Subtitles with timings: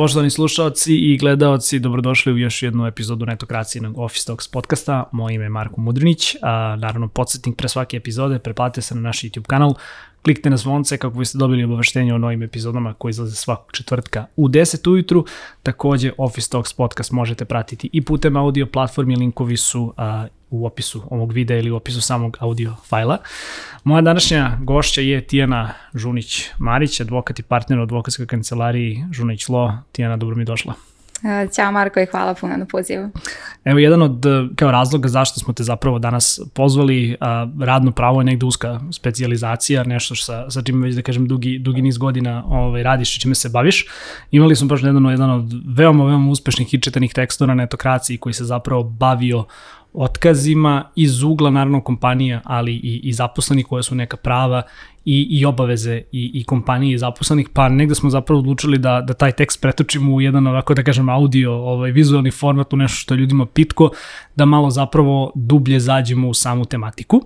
[0.00, 5.08] Poštovani slušalci i gledaoci, dobrodošli u još jednu epizodu Netokracije Office Talks podcasta.
[5.12, 9.22] Moje ime je Marko Mudrinić, a naravno podsjetnik pre svake epizode, preplatite se na naš
[9.22, 9.74] YouTube kanal,
[10.22, 14.48] kliknite na zvonce kako biste dobili obaveštenje o novim epizodama koji izlaze svakog četvrtka u
[14.48, 15.24] 10 ujutru.
[15.62, 21.02] Takođe Office Talks podcast možete pratiti i putem audio platformi, linkovi su a, u opisu
[21.10, 23.18] ovog videa ili u opisu samog audio fajla.
[23.84, 29.78] Moja današnja gošća je Tijana Žunić-Marić, advokat i partner u advokatskoj kancelariji Žunić Lo.
[29.92, 30.89] Tijana, dobro mi došla.
[31.56, 33.10] Ćao Marko i hvala puno na pozivu.
[33.64, 34.24] Evo, jedan od
[34.56, 39.84] kao razloga zašto smo te zapravo danas pozvali, a, radno pravo je negde uska specializacija,
[39.84, 43.34] nešto sa, sa čime već da kažem dugi, dugi niz godina ovaj, radiš i čime
[43.34, 43.86] se baviš.
[44.30, 48.32] Imali smo baš nedavno jedan od veoma, veoma uspešnih i čitanih tekstova na netokraciji koji
[48.32, 49.44] se zapravo bavio
[49.92, 54.62] otkazima iz ugla naravno kompanija, ali i, i zaposlenih koje su neka prava
[55.04, 59.14] i, i obaveze i, i kompanije i zaposlenih, pa negde smo zapravo odlučili da, da
[59.14, 63.14] taj tekst pretočimo u jedan ovako da kažem audio, ovaj, vizualni format u nešto što
[63.14, 63.90] je ljudima pitko,
[64.36, 67.22] da malo zapravo dublje zađemo u samu tematiku.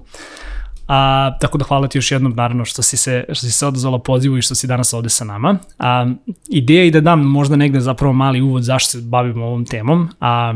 [0.88, 3.98] A, tako da hvala ti još jednom naravno što si se, što si se odazvala
[3.98, 5.58] pozivu i što si danas ovde sa nama.
[5.78, 6.06] A,
[6.48, 10.08] ideja je da dam možda negde zapravo mali uvod zašto se bavimo ovom temom.
[10.20, 10.54] A,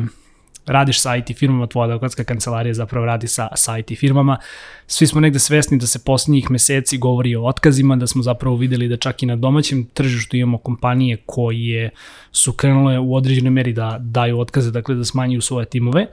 [0.68, 4.38] radiš sa IT firmama, tvoja advokatska kancelarija zapravo radi sa, sa IT firmama.
[4.86, 8.88] Svi smo negde svesni da se poslednjih meseci govori o otkazima, da smo zapravo videli
[8.88, 11.90] da čak i na domaćem tržištu imamo kompanije koje
[12.32, 16.06] su krenule u određenoj meri da daju otkaze, dakle da smanjuju svoje timove.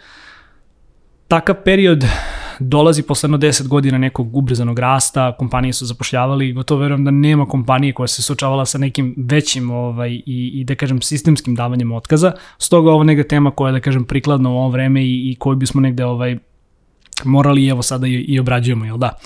[1.27, 2.05] Takav period
[2.59, 7.45] dolazi posle jedno 10 godina nekog ubrzanog rasta, kompanije su zapošljavali, gotovo verujem da nema
[7.45, 12.31] kompanije koja se suočavala sa nekim većim ovaj, i, i da kažem sistemskim davanjem otkaza.
[12.57, 15.55] Stoga ovo neka tema koja je da kažem prikladna u ovo vreme i, i koju
[15.55, 16.37] bismo negde ovaj,
[17.23, 19.17] morali evo sada i, i obrađujemo, jel da?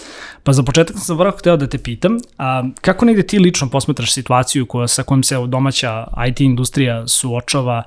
[0.43, 4.13] Pa za početak sam vrlo hteo da te pitam, a, kako negde ti lično posmetraš
[4.13, 7.83] situaciju koja, sa kojom se domaća IT industrija suočava,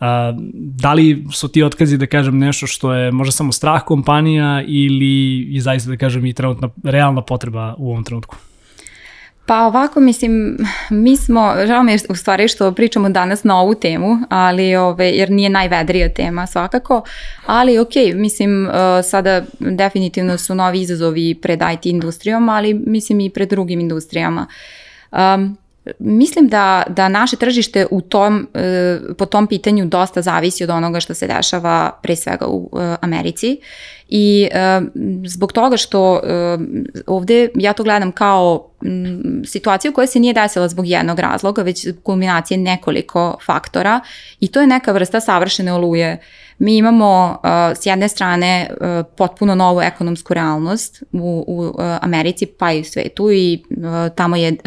[0.00, 4.62] A, da li su ti otkazi, da kažem, nešto što je možda samo strah kompanija
[4.66, 8.36] ili i zaista, da kažem, i trenutna realna potreba u ovom trenutku?
[9.46, 10.58] Pa ovako, mislim,
[10.90, 15.10] mi smo, žao mi je u stvari što pričamo danas na ovu temu, ali ove,
[15.10, 17.02] jer nije najvedrija tema svakako,
[17.46, 18.72] ali ok, mislim, uh,
[19.04, 24.46] sada definitivno su novi izazovi pred IT industrijom, ali mislim i pred drugim industrijama.
[25.12, 25.56] Um,
[25.98, 31.00] Mislim da, da naše tržište u tom, e, po tom pitanju dosta zavisi od onoga
[31.00, 33.60] što se dešava pre svega u e, Americi.
[34.08, 34.80] I e,
[35.26, 36.20] zbog toga što
[37.06, 38.70] ovde ja to gledam kao
[39.46, 44.00] situaciju koja se nije desila zbog jednog razloga, već kulminacije nekoliko faktora
[44.40, 46.18] i to je neka vrsta savršene oluje
[46.58, 52.46] Mi imamo uh, s jedne strane uh, potpuno novu ekonomsku realnost u, u uh, Americi
[52.46, 54.58] pa i u svetu i uh, tamo je uh,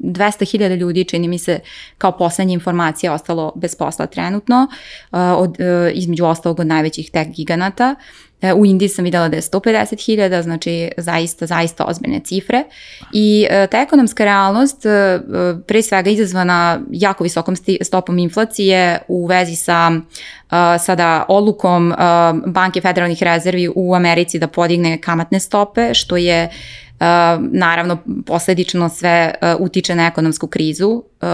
[0.00, 1.60] 200.000 ljudi čini mi se
[1.98, 4.66] kao poslednja informacija ostalo bez posla trenutno
[5.12, 7.94] uh, od, uh, između ostalog od najvećih tech giganata.
[7.98, 12.64] E, u Indiji sam videla da je 150.000, znači zaista, zaista ozbiljne cifre.
[13.12, 15.20] I e, ta ekonomska realnost, e,
[15.66, 19.90] pre svega izazvana jako visokom stopom inflacije u vezi sa
[20.78, 21.94] sada odlukom
[22.46, 26.50] Banke federalnih rezervi u Americi da podigne kamatne stope, što je
[26.92, 27.08] Uh,
[27.52, 30.88] naravno posledično sve uh, utiče na ekonomsku krizu.
[30.88, 31.28] Uh,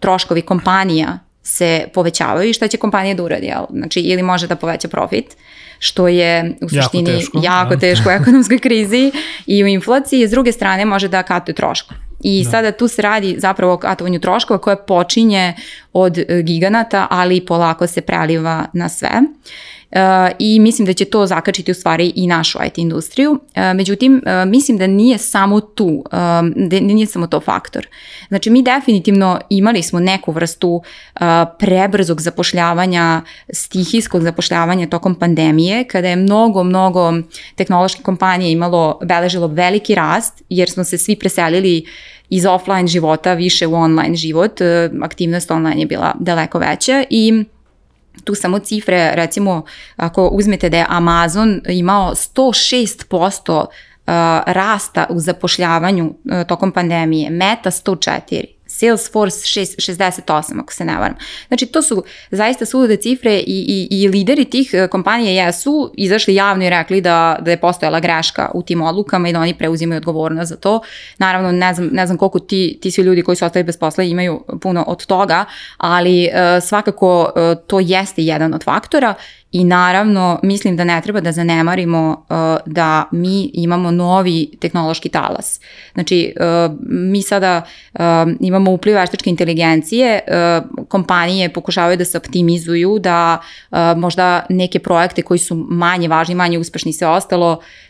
[0.00, 3.52] troškovi kompanija se povećavaju i šta će kompanija da uradi?
[3.70, 5.36] Znači, ili može da poveća profit,
[5.78, 7.80] što je u suštini jako teško, jako da.
[7.80, 9.12] teško u ekonomskoj krizi
[9.46, 11.94] i u inflaciji, s druge strane može da katuje troško.
[12.20, 12.50] I da.
[12.50, 15.54] sada tu se radi zapravo o katovanju troškova koje počinje
[15.92, 19.10] od giganata, ali polako se preliva na sve.
[19.10, 19.77] Uh,
[20.38, 23.30] i mislim da će to zakačiti u stvari i našu IT industriju.
[23.30, 23.38] Uh,
[23.74, 27.86] međutim, uh, mislim da nije samo tu, um, da nije samo to faktor.
[28.28, 30.82] Znači, mi definitivno imali smo neku vrstu
[31.58, 33.22] prebrzog zapošljavanja,
[33.52, 37.12] stihijskog zapošljavanja tokom pandemije, kada je mnogo, mnogo
[37.54, 41.84] tehnoloških kompanija imalo, beležilo veliki rast, jer smo se svi preselili
[42.28, 44.60] iz offline života više u online život,
[45.02, 47.44] aktivnost online je bila daleko veća i
[48.24, 49.62] tu samo cifre, recimo
[49.96, 53.66] ako uzmete da je Amazon imao 106%
[54.46, 56.14] rasta u zapošljavanju
[56.48, 58.44] tokom pandemije, Meta 104,
[58.78, 61.16] Salesforce 68, ako se ne varam.
[61.48, 66.34] Znači, to su zaista sulude cifre i, i, i lideri tih e, kompanija jesu izašli
[66.34, 69.96] javno i rekli da, da je postojala greška u tim odlukama i da oni preuzimaju
[69.96, 70.80] odgovornost za to.
[71.18, 74.04] Naravno, ne znam, ne znam koliko ti, ti svi ljudi koji su ostali bez posla
[74.04, 75.44] imaju puno od toga,
[75.76, 79.14] ali uh, svakako uh, to jeste jedan od faktora
[79.52, 82.36] I naravno, mislim da ne treba da zanemarimo uh,
[82.66, 85.60] da mi imamo novi tehnološki talas.
[85.94, 87.62] Znači, uh, mi sada
[87.94, 88.00] uh,
[88.40, 93.38] imamo upliv veštačke inteligencije, uh, kompanije pokušavaju da se optimizuju, da
[93.70, 97.87] uh, možda neke projekte koji su manje važni, manje uspešni i sve ostalo, e,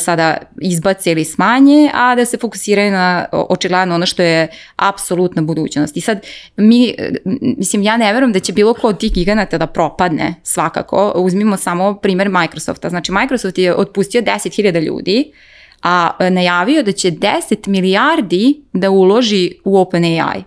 [0.00, 5.96] sada izbace ili smanje, a da se fokusiraju na očigledno ono što je apsolutna budućnost.
[5.96, 6.26] I sad
[6.56, 7.10] mi, e,
[7.40, 11.12] mislim, ja ne verujem da će bilo ko od tih giganata da propadne svakako.
[11.16, 12.90] Uzmimo samo primer Microsofta.
[12.90, 15.32] Znači, Microsoft je otpustio 10.000 ljudi,
[15.82, 20.42] a najavio da će 10 milijardi da uloži u OpenAI.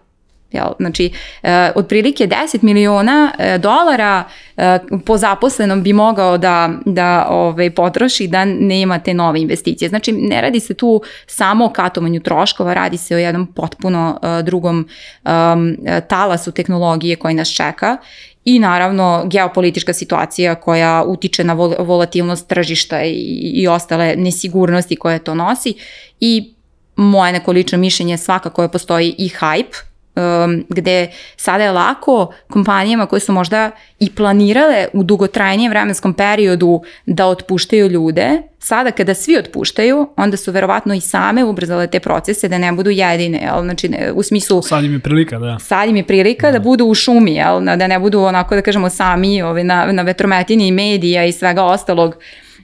[0.51, 0.67] Jel?
[0.79, 1.11] Znači,
[1.43, 4.23] e, otprilike 10 miliona e, dolara
[4.57, 9.89] e, po zaposlenom bi mogao da, da ovaj, potroši da nema te nove investicije.
[9.89, 14.43] Znači, ne radi se tu samo o katovanju troškova, radi se o jednom potpuno e,
[14.43, 14.87] drugom
[15.23, 15.77] um,
[16.07, 17.97] talasu tehnologije koji nas čeka
[18.45, 23.13] i naravno geopolitička situacija koja utiče na vol volatilnost tržišta i,
[23.53, 25.73] i ostale nesigurnosti koje to nosi
[26.19, 26.53] i
[26.95, 33.05] moje neko lično mišljenje svakako je postoji i hype um, gde sada je lako kompanijama
[33.05, 39.37] koje su možda i planirale u dugotrajnijem vremenskom periodu da otpuštaju ljude, sada kada svi
[39.37, 43.63] otpuštaju, onda su verovatno i same ubrzale te procese da ne budu jedine, jel?
[43.63, 44.61] Znači, ne, u smislu...
[44.61, 45.59] Sad im je prilika, da.
[45.59, 47.61] Sad im je prilika da, da budu u šumi, jel?
[47.61, 51.63] Da ne budu onako, da kažemo, sami ovaj, na, na vetrometini i medija i svega
[51.63, 52.15] ostalog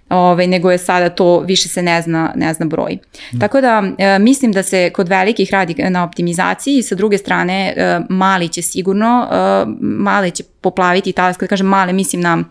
[0.09, 2.97] ovaj, nego je sada to više se ne zna, ne zna broj.
[3.33, 3.39] Mm.
[3.39, 7.99] Tako da e, mislim da se kod velikih radi na optimizaciji, sa druge strane e,
[8.09, 9.35] mali će sigurno, e,
[9.81, 12.43] male će poplaviti talas, kada kažem male mislim na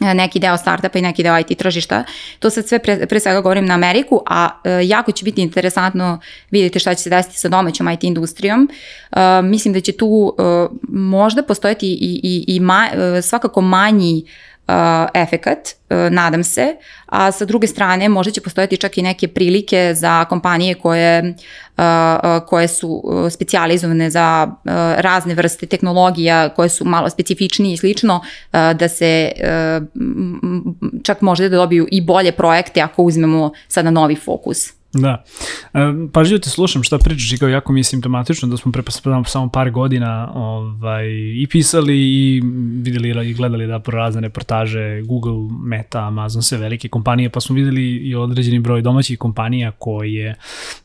[0.00, 2.04] e, neki deo startupa i neki deo IT tržišta.
[2.38, 6.20] To sad sve pre, pre svega govorim na Ameriku, a e, jako će biti interesantno
[6.50, 8.68] vidjeti šta će se desiti sa domaćom IT industrijom.
[9.12, 10.42] E, mislim da će tu e,
[10.88, 14.24] možda postojati i, i, i ma, e, svakako manji
[14.68, 14.74] uh,
[15.14, 16.76] efekat, uh, nadam se,
[17.06, 21.84] a sa druge strane možda će postojati čak i neke prilike za kompanije koje, uh,
[21.84, 27.76] uh, koje su uh, specijalizovane za uh, razne vrste tehnologija koje su malo specifičnije i
[27.76, 29.86] slično, uh, da se uh,
[31.02, 34.83] čak možda da dobiju i bolje projekte ako uzmemo sada novi fokus.
[34.94, 35.24] Da.
[35.74, 35.78] E,
[36.12, 38.82] pažljivo te slušam šta pričaš i kao jako mi je simptomatično da smo pre
[39.26, 41.06] samo par godina ovaj,
[41.36, 42.42] i pisali i
[42.82, 47.96] videli i gledali da razne reportaže Google, Meta, Amazon, sve velike kompanije, pa smo videli
[47.96, 50.34] i određeni broj domaćih kompanija koje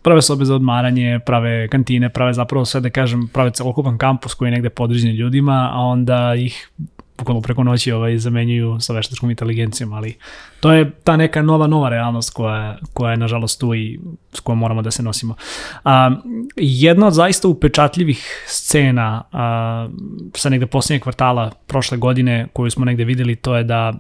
[0.02, 4.48] prave sobe za odmaranje, prave kantine, prave zapravo sve da kažem, prave celokupan kampus koji
[4.48, 6.70] je negde podređen ljudima, a onda ih
[7.20, 10.18] bukvalno preko noći ovaj, zamenjuju sa veštačkom inteligencijom, ali
[10.60, 14.00] to je ta neka nova, nova realnost koja, koja je nažalost tu i
[14.34, 15.36] s kojom moramo da se nosimo.
[15.84, 16.12] A,
[16.56, 19.88] jedna od zaista upečatljivih scena a,
[20.36, 23.94] sa negde posljednjeg kvartala prošle godine koju smo negde videli, to je da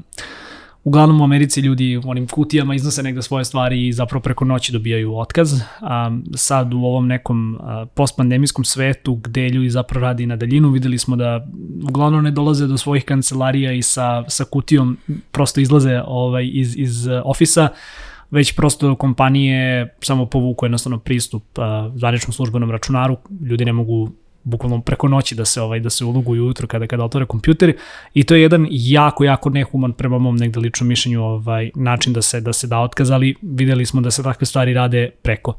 [0.83, 4.71] uglavnom u Americi ljudi u onim kutijama iznose negde svoje stvari i zapravo preko noći
[4.71, 5.61] dobijaju otkaz.
[5.81, 7.59] A, sad u ovom nekom
[7.93, 11.47] postpandemijskom svetu gde ljudi zapravo radi na daljinu, videli smo da
[11.89, 14.97] uglavnom ne dolaze do svojih kancelarija i sa, sa kutijom
[15.31, 17.69] prosto izlaze ovaj, iz, iz ofisa,
[18.31, 21.43] već prosto kompanije samo povuku jednostavno pristup
[21.95, 24.11] zvaničnom službenom računaru, ljudi ne mogu
[24.49, 27.73] bukvalno preko noći da se ovaj da se ulugu ujutro kada kada otvore kompjuter
[28.13, 32.21] i to je jedan jako jako nehuman prema mom negde ličnom mišljenju ovaj način da
[32.21, 35.53] se da se da otkaz ali videli smo da se takve stvari rade preko.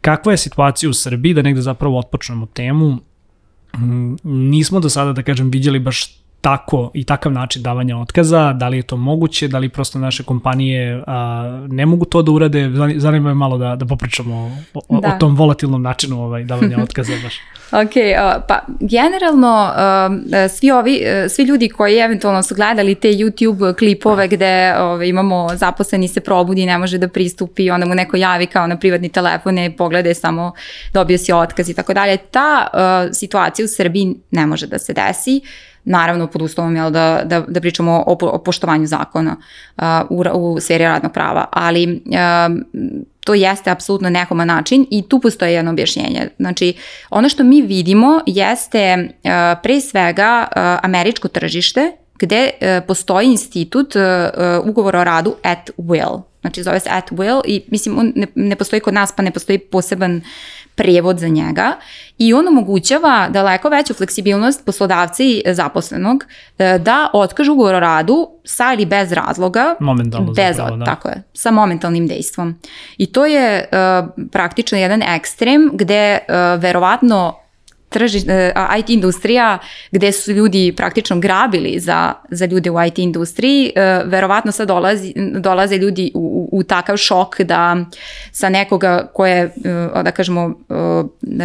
[0.00, 2.98] Kakva je situacija u Srbiji da negde zapravo otpočnemo temu?
[3.78, 8.68] Mm, nismo do sada da kažem vidjeli baš tako i takav način davanja otkaza, da
[8.68, 12.70] li je to moguće, da li prosto naše kompanije a, ne mogu to da urade,
[12.96, 15.08] zanima me malo da, da popričamo o, da.
[15.08, 17.34] o tom volatilnom načinu ovaj, davanja otkaza baš.
[17.72, 23.08] ok, uh, pa generalno uh, svi ovi, uh, svi ljudi koji eventualno su gledali te
[23.08, 28.16] YouTube klipove gde uh, imamo zaposleni se probudi, ne može da pristupi, onda mu neko
[28.16, 30.52] javi kao na privatni telefon i pogleda samo
[30.92, 32.16] dobio si otkaz i tako dalje.
[32.16, 32.66] Ta
[33.12, 35.40] situacija u Srbiji ne može da se desi.
[35.44, 39.36] Uh, naravno pod uslovom jel, da, da, da pričamo o, o poštovanju zakona
[39.76, 42.90] uh, u, u seriji radnog prava, ali uh,
[43.24, 46.28] to jeste apsolutno nekoma način i tu postoje jedno objašnjenje.
[46.38, 46.74] Znači,
[47.10, 49.30] ono što mi vidimo jeste uh,
[49.62, 54.02] pre svega uh, američko tržište gde uh, postoji institut uh,
[54.64, 56.22] ugovora o radu at will.
[56.40, 59.30] Znači, zove se at will i mislim, on ne, ne postoji kod nas, pa ne
[59.30, 60.22] postoji poseban uh,
[60.80, 61.72] prevod za njega
[62.18, 66.24] i on omogućava daleko veću fleksibilnost poslodavca i zaposlenog
[66.58, 69.74] e, da otkažu ugovor o radu sa ili bez razloga.
[69.80, 70.84] Momentalno bez, zapravo, da.
[70.84, 72.58] Tako je, sa momentalnim dejstvom.
[72.98, 77.39] I to je uh, praktično jedan ekstrem gde uh, verovatno
[77.90, 79.58] trži, e, IT industrija
[79.90, 85.12] gde su ljudi praktično grabili za, za ljude u IT industriji, e, verovatno sad dolazi,
[85.16, 87.76] dolaze ljudi u, u takav šok da
[88.32, 89.50] sa nekoga ko je,
[90.04, 90.54] da kažemo,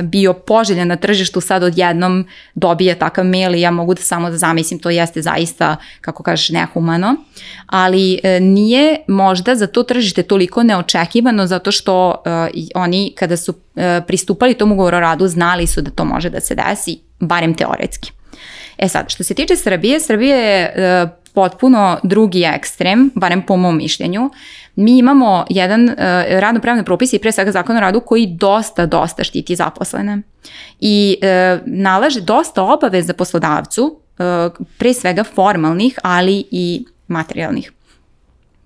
[0.03, 2.25] bio poželjan na tržištu sad odjednom
[2.55, 6.49] dobije takav mail i ja mogu da samo da zamislim, to jeste zaista, kako kažeš,
[6.49, 7.15] nehumano,
[7.67, 12.23] ali nije možda za to tržište toliko neočekivano zato što
[12.75, 13.53] oni kada su
[14.07, 18.11] pristupali tom ugovoru o radu znali su da to može da se desi, barem teoretski.
[18.77, 23.77] E sad, što se tiče Srbije, Srbije je e, potpuno drugi ekstrem, barem po mom
[23.77, 24.29] mišljenju.
[24.75, 25.95] Mi imamo jedan uh,
[26.29, 30.21] radno-pravne propise i pre svega zakon o radu koji dosta, dosta štiti zaposlene
[30.79, 37.71] i uh, nalaže dosta obaveza poslodavcu, uh, pre svega formalnih, ali i materijalnih.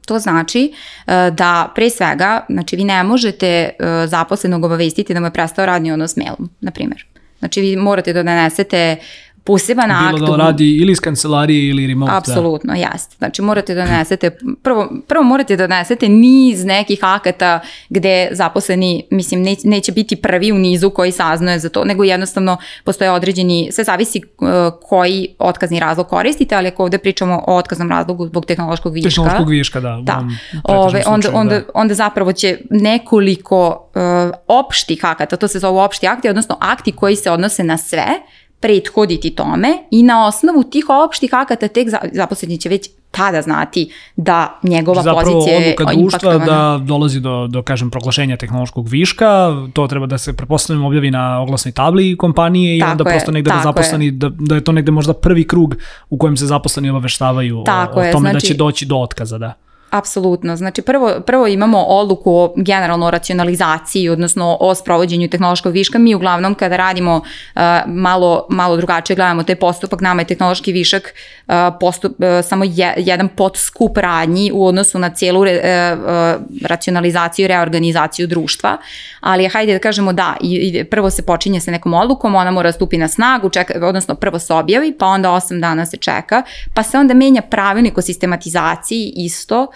[0.05, 5.27] To znači uh, da pre svega, znači vi ne možete uh, zaposlenog obavestiti da mu
[5.27, 7.05] je prestao radni odnos mailom, na primjer.
[7.39, 8.97] Znači vi morate da donesete
[9.49, 10.15] poseban akt.
[10.15, 12.11] Bilo da radi ili iz kancelarije ili remote.
[12.15, 12.79] Apsolutno, da.
[12.79, 13.15] jeste.
[13.17, 19.41] Znači morate da donesete, prvo, prvo morate da donesete niz nekih akata gde zaposleni, mislim,
[19.41, 23.83] neće, neće biti prvi u nizu koji saznuje za to, nego jednostavno postoje određeni, sve
[23.83, 24.47] zavisi uh,
[24.81, 29.09] koji otkazni razlog koristite, ali ako ovde pričamo o otkaznom razlogu zbog tehnološkog viška.
[29.09, 29.99] Tehnološkog viška, da.
[30.01, 30.23] Da.
[30.63, 31.65] Ove, onda, slučaju, onda, da.
[31.73, 34.01] onda zapravo će nekoliko uh,
[34.47, 38.07] opštih akata, to se zove opšti akti, odnosno akti koji se odnose na sve,
[38.59, 44.59] prethoditi tome i na osnovu tih opštih akata tek zaposleni će već tada znati da
[44.63, 49.87] njegova Zapravo, pozicija je Zapravo društva da dolazi do, do, kažem, proglašenja tehnološkog viška, to
[49.87, 53.51] treba da se, prepostavljamo, objavi na oglasnoj tabli kompanije i tako onda je, prosto negde
[53.51, 54.11] da zaposleni, je.
[54.11, 55.75] da, da je to negde možda prvi krug
[56.09, 58.97] u kojem se zaposleni obaveštavaju tako o, o tome je, znači, da će doći do
[58.97, 59.53] otkaza, da.
[59.89, 60.55] Apsolutno.
[60.55, 65.99] Znači prvo, prvo imamo odluku o generalno racionalizaciji, odnosno o sprovođenju tehnološkog viška.
[65.99, 71.13] Mi uglavnom kada radimo uh, malo, malo drugačije gledamo taj postupak, nama je tehnološki višak
[71.47, 77.43] uh, postup, uh, samo je, jedan podskup radnji u odnosu na cijelu re, uh, racionalizaciju
[77.43, 78.77] i reorganizaciju društva.
[79.19, 82.71] Ali hajde da kažemo da, i, i prvo se počinje sa nekom odlukom, ona mora
[82.71, 86.43] stupi na snagu, čeka, odnosno prvo se objavi, pa onda 8 dana se čeka,
[86.73, 89.67] pa se onda menja pravilnik o sistematizaciji isto,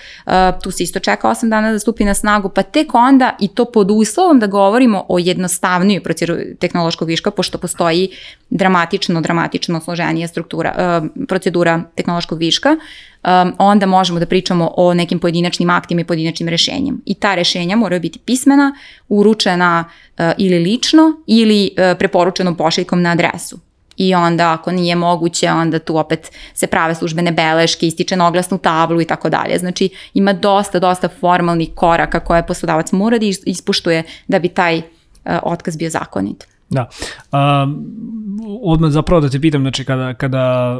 [0.63, 3.65] tu se isto čeka 8 dana da stupi na snagu, pa tek onda i to
[3.65, 8.09] pod uslovom da govorimo o jednostavnijoj proceduru tehnološkog viška, pošto postoji
[8.49, 15.19] dramatično, dramatično složenija struktura, uh, procedura tehnološkog viška, um, onda možemo da pričamo o nekim
[15.19, 17.01] pojedinačnim aktima i pojedinačnim rešenjem.
[17.05, 18.75] I ta rešenja moraju biti pismena,
[19.09, 19.85] uručena
[20.37, 23.59] ili lično ili preporučenom pošiljkom na adresu
[23.97, 28.57] i onda ako nije moguće, onda tu opet se prave službene beleške, ističe na oglasnu
[28.57, 29.57] tablu i tako dalje.
[29.57, 34.83] Znači ima dosta, dosta formalnih koraka koje poslodavac mora da ispuštuje da bi taj uh,
[35.43, 36.47] otkaz bio zakonit.
[36.69, 36.89] Da.
[37.31, 37.85] Um,
[38.63, 40.79] odmah zapravo da te pitam, znači kada, kada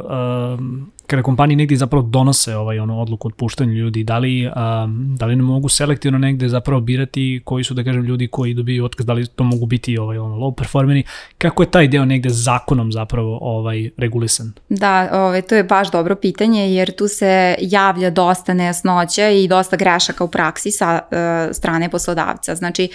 [0.58, 5.16] um, kada kompanije negdje zapravo donose ovaj ono odluku o otpuštanju ljudi, da li, um,
[5.16, 8.84] da li ne mogu selektivno negde zapravo birati koji su, da kažem, ljudi koji dobiju
[8.84, 11.02] otkaz, da li to mogu biti ovaj, ono, low performeri,
[11.38, 14.52] kako je taj deo negde zakonom zapravo ovaj, regulisan?
[14.68, 19.76] Da, ovaj, to je baš dobro pitanje, jer tu se javlja dosta nejasnoća i dosta
[19.76, 22.54] grešaka u praksi sa uh, strane poslodavca.
[22.54, 22.88] Znači,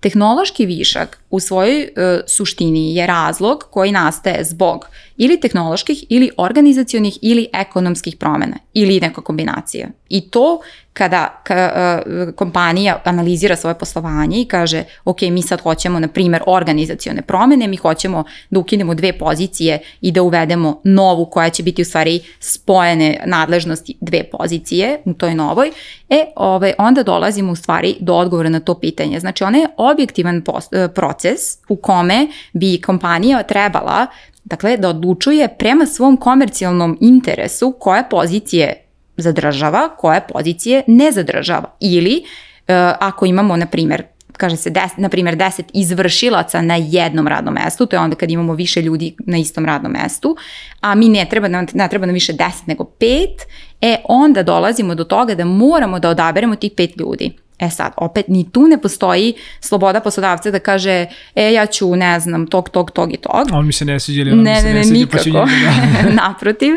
[0.00, 7.18] tehnološki višak u svojoj uh, suštini je razlog koji nastaje zbog ili tehnoloških ili organizacionih
[7.22, 9.88] ili ekonomskih promena ili neka kombinacija.
[10.08, 10.60] I to
[10.96, 11.72] kada ka,
[12.06, 17.68] uh, kompanija analizira svoje poslovanje i kaže ok, mi sad hoćemo na primer organizacione promene,
[17.68, 22.20] mi hoćemo da ukinemo dve pozicije i da uvedemo novu koja će biti u stvari
[22.40, 25.70] spojene nadležnosti dve pozicije u toj novoj,
[26.08, 29.20] e, ove, onda dolazimo u stvari do odgovora na to pitanje.
[29.20, 34.06] Znači, ona je objektivan post, uh, proces u kome bi kompanija trebala
[34.46, 38.84] Dakle, da odlučuje prema svom komercijalnom interesu koje pozicije
[39.16, 41.76] zadržava, koje pozicije ne zadržava.
[41.80, 42.22] Ili, e,
[43.00, 44.02] ako imamo, na primjer,
[44.36, 48.30] kaže se, des, na primjer, 10 izvršilaca na jednom radnom mestu, to je onda kad
[48.30, 50.36] imamo više ljudi na istom radnom mestu,
[50.80, 53.26] a mi ne treba, ne treba nam više 10 nego 5,
[53.80, 57.45] e onda dolazimo do toga da moramo da odaberemo tih 5 ljudi.
[57.58, 62.20] E sad, opet, ni tu ne postoji sloboda poslodavca da kaže, e, ja ću, ne
[62.20, 63.48] znam, tog, tog, tog i tog.
[63.52, 65.30] On mi se ne sviđa ili on ne, mi se ne, ne, sviđa, pa ću
[65.30, 65.46] njega.
[66.02, 66.10] Da.
[66.22, 66.74] Naprotiv,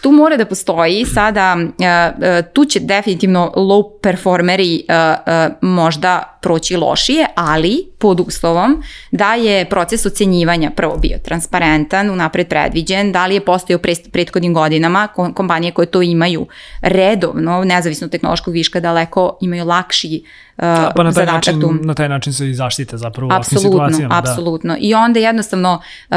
[0.00, 6.76] tu mora da postoji sada, uh, uh, tu će definitivno low performeri uh, možda proći
[6.76, 13.34] lošije, ali pod uslovom da je proces ocenjivanja prvo bio transparentan, unapred predviđen, da li
[13.34, 16.46] je postojao pre, prethodnim godinama, kompanije koje to imaju
[16.80, 20.22] redovno, nezavisno od tehnološkog viška, daleko imaju lakši
[20.56, 21.74] uh, da, pa na taj zadatak način, tu.
[21.82, 24.18] Na taj način se i zaštite zapravo u ovakvim Apsolutno, situacijama.
[24.18, 24.76] apsolutno.
[24.80, 26.16] I onda jednostavno uh,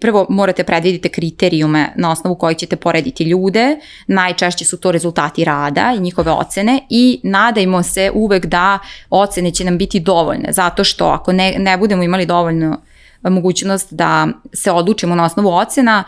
[0.00, 3.76] prvo morate predvidite kriterijume na osnovu kojih ćete porediti ljude,
[4.06, 8.78] najčešće su to rezultati rada i njihove ocene i nadajmo se uvek da
[9.10, 12.78] ocene će nam biti dovoljne, zato što ako ne, ne budemo imali dovoljno
[13.22, 16.04] mogućnost da se odlučimo na osnovu ocena,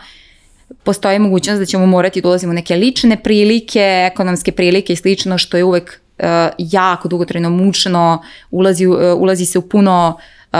[0.83, 5.37] postoji mogućnost da ćemo morati da ulazimo u neke lične prilike, ekonomske prilike i slično,
[5.37, 6.25] što je uvek uh,
[6.57, 10.57] jako dugotrajno mučno, ulazi, uh, ulazi se u puno uh,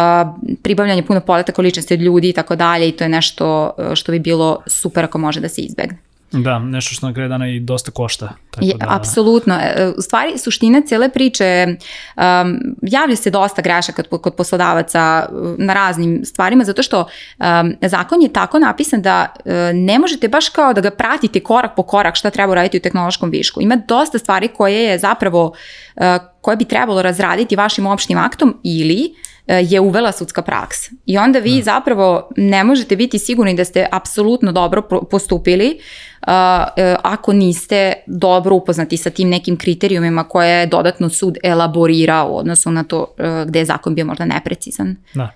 [0.64, 4.12] pribavljanje puno podataka o ličnosti od ljudi i tako dalje i to je nešto što
[4.12, 6.11] bi bilo super ako može da se izbegne.
[6.32, 8.30] Da, nešto što na kraju dana i dosta košta.
[8.52, 9.56] Tako Je, da, apsolutno.
[9.56, 15.56] E, U stvari, suština cele priče, um, javlja se dosta grešaka kod, kod poslodavaca uh,
[15.58, 20.50] na raznim stvarima, zato što um, zakon je tako napisan da uh, ne možete baš
[20.50, 23.62] kao da ga pratite korak po korak šta treba uraditi u tehnološkom višku.
[23.62, 25.54] Ima dosta stvari koje je zapravo,
[25.96, 26.04] uh,
[26.42, 29.14] koje bi trebalo razraditi vašim opštim aktom ili
[29.48, 30.92] uh, je uvela sudska praksa.
[31.06, 31.64] I onda vi Da.
[31.64, 34.82] zapravo ne možete biti sigurni da ste apsolutno dobro
[35.12, 41.38] postupili uh, uh, ako niste dobro upoznati sa tim nekim kriterijumima koje je dodatno sud
[41.44, 43.06] elaborirao u odnosu na to
[43.46, 44.96] gde je zakon bio možda neprecizan.
[45.14, 45.30] Da.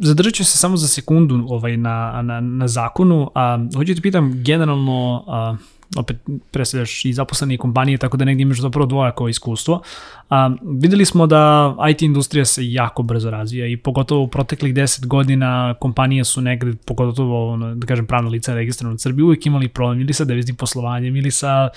[0.00, 3.30] Zadržat ću se samo za sekundu ovaj, na, na, na zakonu.
[3.34, 5.56] A, hoću ti pitam generalno, a,
[5.96, 6.16] opet
[6.50, 9.82] predstavljaš i zaposleni kompanije, tako da negdje imaš zapravo dvojako iskustvo.
[10.30, 15.06] A, videli smo da IT industrija se jako brzo razvija i pogotovo u proteklih 10
[15.06, 20.00] godina kompanije su negde, pogotovo da kažem pravna lica registrovana u Srbiji, uvijek imali problem
[20.00, 21.68] ili sa deviznim poslovanjem ili sa,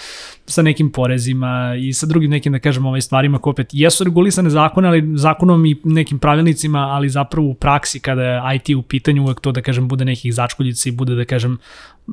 [0.46, 4.50] sa nekim porezima i sa drugim nekim, da kažem, ovaj stvarima koje opet jesu regulisane
[4.50, 9.24] zakone, ali zakonom i nekim pravilnicima, ali zapravo u praksi kada je IT u pitanju
[9.24, 11.58] uvek to, da kažem, bude nekih začkoljica i bude, da kažem,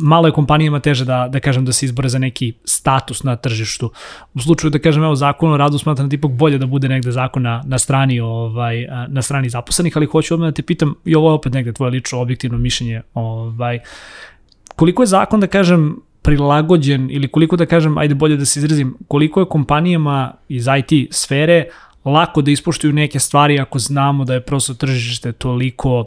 [0.01, 3.91] malo je kompanijama teže da, da kažem da se izbore za neki status na tržištu.
[4.35, 7.13] U slučaju da kažem evo zakon o radu smatram da ipak bolje da bude negde
[7.13, 11.15] zakon na, na strani ovaj na strani zaposlenih, ali hoću odmah da te pitam i
[11.15, 13.79] ovo je opet negde tvoje lično objektivno mišljenje, ovaj
[14.77, 18.97] koliko je zakon da kažem prilagođen ili koliko da kažem, ajde bolje da se izrazim,
[19.09, 21.69] koliko je kompanijama iz IT sfere
[22.05, 26.05] lako da ispoštuju neke stvari ako znamo da je prosto tržište toliko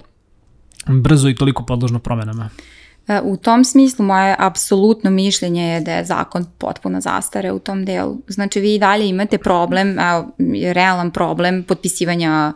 [0.87, 2.49] brzo i toliko podložno promenama.
[2.55, 2.78] E,
[3.23, 8.17] U tom smislu moje apsolutno mišljenje je da je zakon potpuno zastare u tom delu.
[8.27, 9.97] Znači vi i dalje imate problem,
[10.73, 12.53] realan problem potpisivanja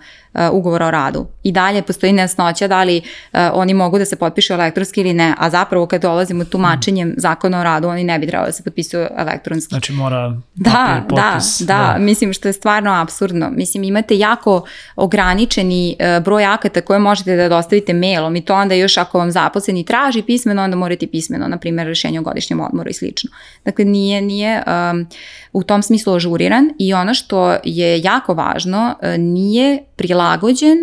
[0.51, 1.25] ugovora o radu.
[1.43, 5.33] I dalje postoji nejasnoća da li uh, oni mogu da se potpišu elektronski ili ne,
[5.37, 9.07] a zapravo kad dolazimo tumačenjem zakona o radu, oni ne bi trebali da se potpisuju
[9.17, 9.69] elektronski.
[9.69, 11.61] Znači mora Da, papir, potpis.
[11.61, 13.49] da, da, mislim što je stvarno absurdno.
[13.51, 14.65] Mislim imate jako
[14.95, 19.31] ograničeni uh, broj akata koje možete da dostavite mailom i to onda još ako vam
[19.31, 23.29] zaposleni traži pismeno, onda morate pismeno, na primjer rešenje o godišnjem odmoru i slično.
[23.65, 25.07] Dakle, nije, nije um,
[25.53, 29.83] u tom smislu ažuriran i ono što je jako važno, uh, nije
[30.23, 30.77] prilagođen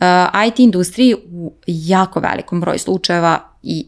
[0.00, 3.86] uh, IT industriji u jako velikom broju slučajeva i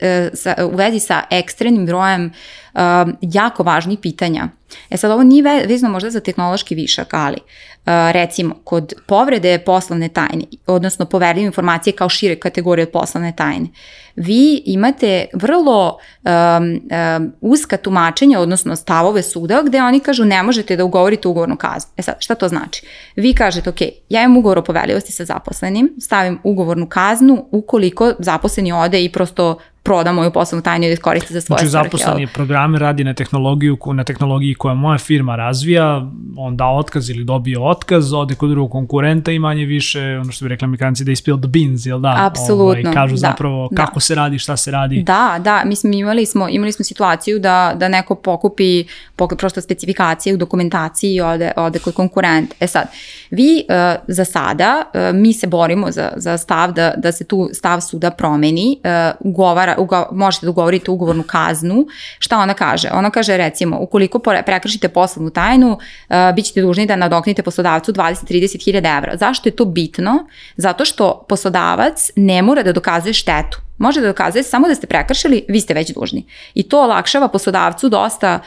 [0.00, 2.32] e, sa, u vezi sa ekstremnim brojem
[2.74, 4.48] um, jako važnih pitanja.
[4.90, 9.58] E sad, ovo nije ve- vezano možda za tehnološki višak, ali uh, recimo, kod povrede
[9.58, 13.68] poslovne tajne, odnosno poverljive informacije kao šire kategorije od poslovne tajne,
[14.16, 20.76] vi imate vrlo um, um, uska tumačenja, odnosno stavove suda, gde oni kažu ne možete
[20.76, 21.90] da ugovorite ugovornu kaznu.
[21.96, 22.86] E sad, šta to znači?
[23.16, 28.72] Vi kažete, ok, ja imam ugovor o poverljivosti sa zaposlenim, stavim ugovornu kaznu ukoliko zaposleni
[28.72, 32.20] ode i prosto proda moju poslovnu tajnu i da koristi za svoje Znači svrhe, zaposleni
[32.20, 32.28] jel?
[32.28, 37.24] je programe radi na tehnologiju, na tehnologiji koja moja firma razvija, on da otkaz ili
[37.24, 41.16] dobije otkaz, ode kod drugog konkurenta i manje više, ono što bi rekli amerikanci, da
[41.16, 42.14] spill the beans, jel da?
[42.18, 43.84] Apsolutno, kažu da, zapravo da.
[43.84, 45.02] kako se radi, šta se radi.
[45.02, 48.84] Da, da, mislim imali smo, imali smo situaciju da, da neko pokupi
[49.16, 52.54] pok- prosto specifikacije u dokumentaciji i ode, ode kod konkurent.
[52.60, 52.86] E sad,
[53.30, 53.74] vi uh,
[54.08, 58.10] za sada, uh, mi se borimo za, za stav da, da se tu stav suda
[58.10, 61.86] promeni, uh, ugovara, ugo, možete da ugovorite ugovornu kaznu.
[62.18, 62.90] Šta ona kaže?
[62.92, 68.64] Ona kaže recimo, ukoliko prekršite poslovnu tajnu, uh, bit ćete dužni da nadoknite poslodavcu 20-30
[68.64, 69.16] hiljada evra.
[69.16, 70.26] Zašto je to bitno?
[70.56, 75.44] Zato što poslodavac ne mora da dokazuje štetu može da dokazuje samo da ste prekršili,
[75.48, 76.26] vi ste već dužni.
[76.54, 78.40] I to olakšava poslodavcu dosta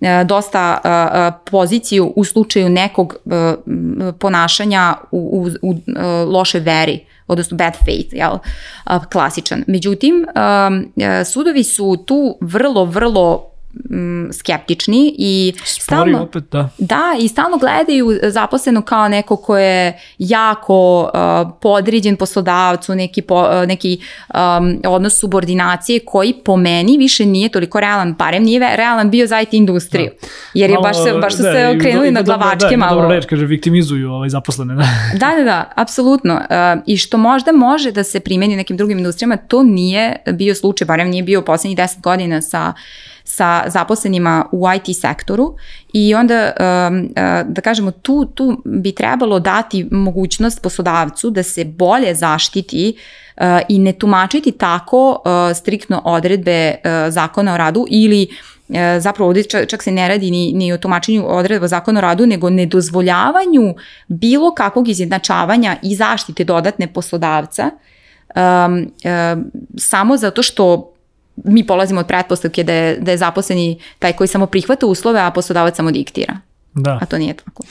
[0.00, 3.16] e, dosta uh, poziciju u slučaju nekog
[4.18, 5.74] ponašanja u, u, u
[6.32, 8.38] lošoj veri, odnosno bad faith, jel,
[9.12, 9.64] klasičan.
[9.66, 10.26] Međutim,
[11.32, 13.51] sudovi su tu vrlo, vrlo
[13.90, 16.68] m, skeptični i Spori stalno, opet, da.
[16.78, 23.42] da, i stalno gledaju zaposleno kao neko ko je jako uh, podređen poslodavcu, neki, po,
[23.42, 24.00] uh, neki
[24.34, 29.40] um, odnos subordinacije koji po meni više nije toliko realan, barem nije realan bio za
[29.40, 30.10] IT industriju.
[30.54, 33.02] Jer je baš, se, baš su da, se okrenuli na glavačke da, malo.
[33.02, 34.74] Dobro reč, kaže, viktimizuju ovaj zaposlene.
[34.74, 34.82] Da.
[35.22, 36.34] Da, da, da, apsolutno.
[36.34, 40.54] Uh, I što možda može da se primeni u nekim drugim industrijama, to nije bio
[40.54, 42.72] slučaj, barem nije bio poslednjih 10 godina sa
[43.24, 45.56] sa zaposlenima u IT sektoru
[45.92, 51.64] i onda um, uh, da kažemo tu, tu bi trebalo dati mogućnost poslodavcu da se
[51.64, 52.96] bolje zaštiti
[53.36, 56.74] uh, i ne tumačiti tako uh, striktno odredbe
[57.08, 58.28] zakona o radu ili
[58.98, 62.26] zapravo ovdje čak, čak se ne radi ni, ni o tumačenju odredba zakona o radu,
[62.26, 63.74] nego nedozvoljavanju
[64.08, 67.70] bilo kakvog izjednačavanja i zaštite dodatne poslodavca
[68.36, 68.92] um,
[69.34, 70.91] um, samo zato što
[71.36, 75.30] mi polazimo od pretpostavke da je, da je zaposleni taj koji samo prihvata uslove, a
[75.30, 76.38] poslodavac samo diktira.
[76.74, 77.62] Da, A to nije tako.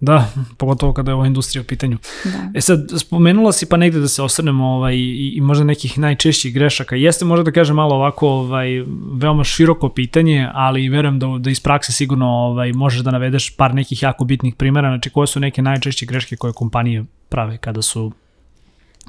[0.00, 1.98] da, pogotovo kada je ova industrija u pitanju.
[2.24, 2.50] Da.
[2.54, 6.54] E sad, spomenula si pa negde da se osvrnemo ovaj, i, i možda nekih najčešćih
[6.54, 6.96] grešaka.
[6.96, 8.68] Jeste možda da kažem malo ovako ovaj,
[9.14, 13.74] veoma široko pitanje, ali verujem da, da iz prakse sigurno ovaj, možeš da navedeš par
[13.74, 14.88] nekih jako bitnih primjera.
[14.88, 18.12] Znači, koje su neke najčešće greške koje kompanije prave kada su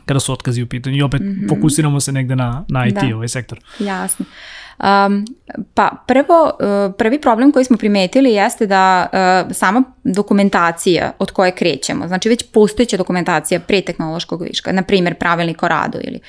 [0.05, 1.49] kada su otkazi u pitanju i opet mm -hmm.
[1.49, 3.15] fokusiramo se negde na, na IT, Da.
[3.15, 3.59] ovaj sektor.
[3.79, 4.25] Jasno.
[4.81, 5.25] Um,
[5.73, 11.51] pa prvo, uh, prvi problem koji smo primetili jeste da uh, sama dokumentacija od koje
[11.51, 16.19] krećemo, znači već postojeća dokumentacija pre tehnološkog viška, na primjer pravilnik o radu ili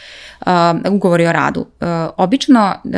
[0.40, 2.90] uh, ugovori o radu, uh, obično uh,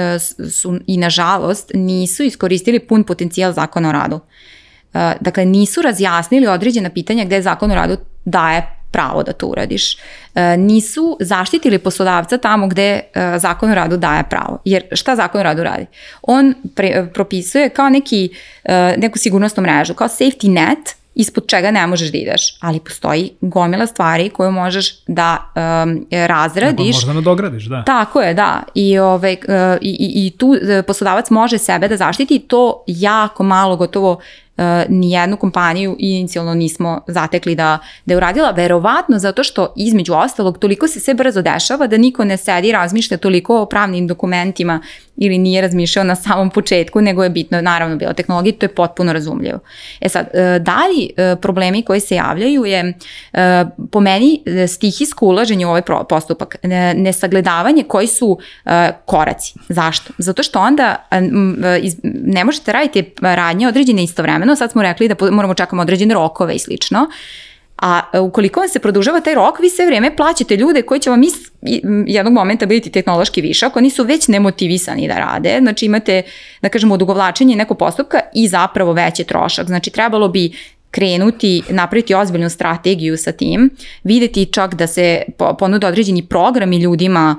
[0.51, 4.17] su i nažalost nisu iskoristili pun potencijal zakona o radu.
[4.17, 9.97] Uh, dakle, nisu razjasnili određena pitanja gde zakon o radu daje pravo da to uradiš.
[10.35, 14.59] E, nisu zaštitili poslodavca tamo gde e, zakon o radu daje pravo.
[14.65, 15.87] Jer šta zakon o radu radi?
[16.23, 18.29] On pre, propisuje kao neki,
[18.65, 23.31] e, neku sigurnosnu mrežu, kao safety net ispod čega ne možeš da ideš, ali postoji
[23.41, 25.53] gomila stvari koje možeš da
[25.85, 26.95] um, razradiš.
[26.95, 27.83] Možda nadogradiš, da.
[27.85, 28.63] Tako je, da.
[28.75, 30.55] I, ove, uh, i, i, tu
[30.87, 34.21] poslodavac može sebe da zaštiti to jako malo, gotovo
[34.57, 40.59] uh, nijednu kompaniju inicijalno nismo zatekli da, da je uradila, verovatno zato što između ostalog
[40.59, 44.81] toliko se sve brzo dešava da niko ne sedi i razmišlja toliko o pravnim dokumentima
[45.17, 49.13] ili nije razmišljao na samom početku, nego je bitno naravno bila tehnologija, to je potpuno
[49.13, 49.59] razumljivo.
[50.01, 52.95] E sad, uh, dalji uh, problemi koji se javljaju je
[53.91, 58.39] po meni stihijsko ulaženje u ovaj postupak, ne, nesagledavanje koji su
[59.05, 59.55] koraci.
[59.69, 60.13] Zašto?
[60.19, 61.09] Zato što onda
[62.25, 66.59] ne možete raditi radnje određene istovremeno, sad smo rekli da moramo čekamo određene rokove i
[66.59, 67.07] slično,
[67.77, 71.11] A e, ukoliko vam se produžava taj rok, vi sve vrijeme plaćate ljude koji će
[71.11, 75.59] vam is, i- m, jednog momenta biti tehnološki višak, oni su već nemotivisani da rade,
[75.61, 76.23] znači imate,
[76.63, 79.67] da kažemo, odugovlačenje nekog postupka i zapravo veći trošak.
[79.67, 80.53] Znači trebalo bi
[80.95, 83.71] krenuti, napraviti ozbiljnu strategiju sa tim,
[84.05, 87.37] videti čak da se po- ponude određeni programi ljudima,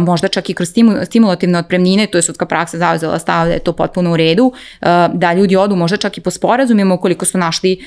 [0.00, 3.58] možda čak i kroz stimu, stimulativne otpremnine, to je sudska praksa zauzela stav da je
[3.58, 4.52] to potpuno u redu,
[5.12, 7.78] da ljudi odu možda čak i po sporazumima ukoliko su našli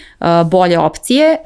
[0.52, 1.38] bolje opcije,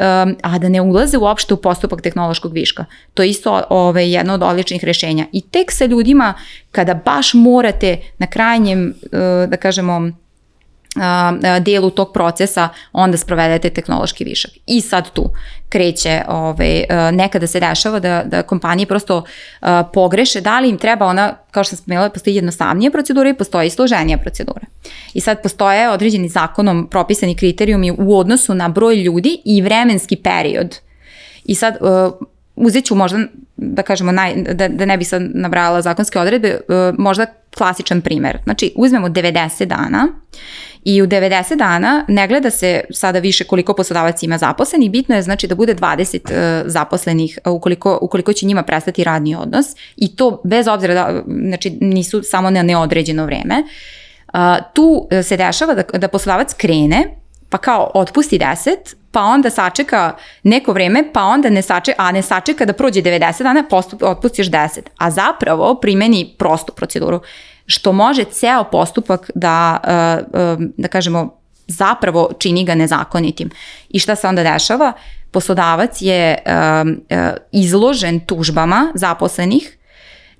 [0.41, 2.85] a da ne ulaze uopšte u postupak tehnološkog viška.
[3.13, 5.25] To je isto ove, jedno od odličnih rešenja.
[5.31, 6.33] I tek sa ljudima
[6.71, 8.93] kada baš morate na krajnjem,
[9.47, 10.11] da kažemo,
[11.61, 14.51] delu tog procesa onda sprovedete tehnološki višak.
[14.65, 15.29] I sad tu
[15.69, 19.23] kreće, ove, a, nekada se dešava da, da kompanije prosto
[19.93, 23.69] pogreše, da li im treba ona, kao što sam spomenula, postoji jednostavnija procedura i postoji
[23.69, 24.61] složenija procedura.
[25.13, 30.79] I sad postoje određeni zakonom propisani kriterijumi u odnosu na broj ljudi i vremenski period.
[31.45, 31.77] I sad,
[32.59, 33.19] uzet ću možda,
[33.57, 37.25] da kažemo, naj, da, da ne bi sad nabrala zakonske odredbe, uh, možda
[37.57, 38.37] klasičan primer.
[38.43, 40.07] Znači, uzmemo 90 dana
[40.83, 45.21] i u 90 dana ne gleda se sada više koliko poslodavac ima zaposlenih, bitno je
[45.21, 50.15] znači da bude 20 uh, zaposlenih uh, ukoliko, ukoliko će njima prestati radni odnos i
[50.15, 53.63] to bez obzira da, znači nisu samo na neodređeno vreme.
[54.73, 57.15] Tu se dešava da, da poslodavac krene
[57.49, 58.75] pa kao otpusti 10,
[59.11, 63.43] pa onda sačeka neko vreme, pa onda ne sačeka, a ne sačeka da prođe 90
[63.43, 64.79] dana, postup, otpustiš 10.
[64.97, 67.21] A zapravo primeni prostu proceduru,
[67.65, 69.79] što može ceo postupak da,
[70.33, 73.49] uh, um, da kažemo, zapravo čini ga nezakonitim.
[73.89, 74.93] I šta se onda dešava?
[75.31, 76.89] Poslodavac je uh,
[77.51, 79.77] izložen tužbama zaposlenih,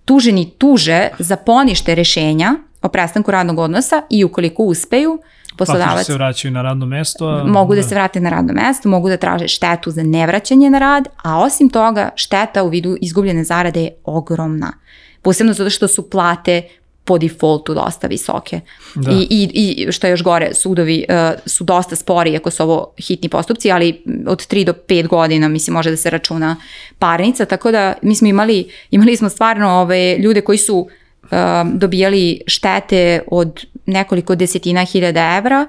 [0.06, 5.20] tuženi tuže za ponište rešenja o prestanku radnog odnosa i ukoliko uspeju,
[5.60, 7.44] poslodavac Faktički se vraćaju na radno mesto.
[7.46, 11.08] Mogu da se vrate na radno mesto, mogu da traže štetu za nevraćanje na rad,
[11.24, 14.74] a osim toga šteta u vidu izgubljene zarade je ogromna.
[15.22, 16.62] Posebno zato što su plate
[17.10, 18.60] po defaultu dosta visoke.
[18.96, 19.12] Da.
[19.12, 22.94] I, i, I što je još gore, sudovi uh, su dosta spori ako su ovo
[22.98, 26.56] hitni postupci, ali od 3 do 5 godina mislim može da se računa
[27.00, 31.30] parnica, tako da mi smo imali, imali smo stvarno ove, ljude koji su uh,
[31.74, 35.68] dobijali štete od nekoliko desetina hiljada evra,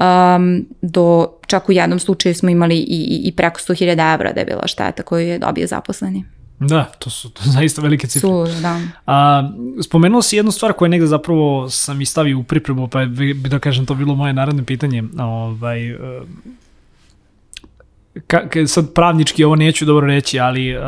[0.00, 4.40] um, do čak u jednom slučaju smo imali i, i, i preko 100.000 evra da
[4.40, 6.24] je bila šteta koju je dobio zaposleni.
[6.60, 8.28] Da, to su to zaista velike cifre.
[8.28, 8.80] Su, da.
[9.06, 9.50] A,
[9.82, 13.58] spomenuo si jednu stvar koju negde zapravo sam i stavio u pripremu, pa bi da
[13.58, 15.04] kažem to bilo moje naredno pitanje.
[15.18, 15.96] Ovaj,
[18.26, 20.82] ka, sad pravnički ovo neću dobro reći, ali uh,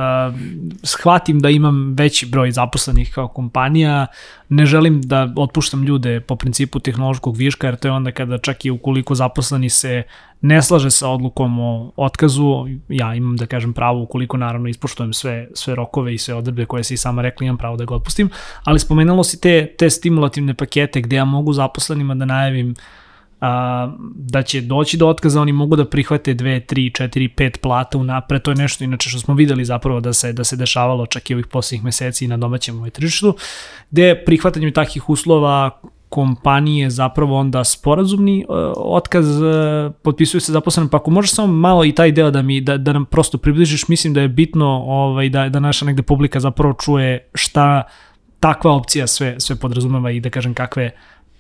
[0.83, 4.07] shvatim da imam veći broj zaposlenih kao kompanija,
[4.49, 8.65] ne želim da otpuštam ljude po principu tehnološkog viška, jer to je onda kada čak
[8.65, 10.03] i ukoliko zaposleni se
[10.41, 15.49] ne slaže sa odlukom o otkazu, ja imam da kažem pravo ukoliko naravno ispoštujem sve,
[15.55, 18.31] sve rokove i sve odrebe koje si i sama rekli, imam pravo da ga otpustim,
[18.65, 22.77] ali spomenalo si te, te stimulativne pakete gde ja mogu zaposlenima da najavim uh,
[23.46, 27.98] a, da će doći do otkaza, oni mogu da prihvate 2, 3, 4, 5 plata
[27.98, 31.30] unapred, to je nešto inače što smo videli zapravo da se da se dešavalo čak
[31.30, 33.37] i ovih poslednjih meseci na domaćem ovaj tržištu,
[33.90, 40.96] gde prihvatanjem takih uslova kompanije zapravo onda sporazumni uh, otkaz uh, potpisuju se zaposlenim, pa
[40.96, 44.14] ako možeš samo malo i taj deo da mi da, da nam prosto približiš, mislim
[44.14, 47.82] da je bitno ovaj da da naša negde publika zapravo čuje šta
[48.40, 50.90] takva opcija sve sve podrazumeva i da kažem kakve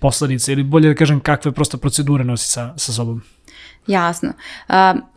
[0.06, 3.22] posledice ili bolje da kažem kakve prosto procedure nosi sa, sa sobom.
[3.86, 4.32] Jasno.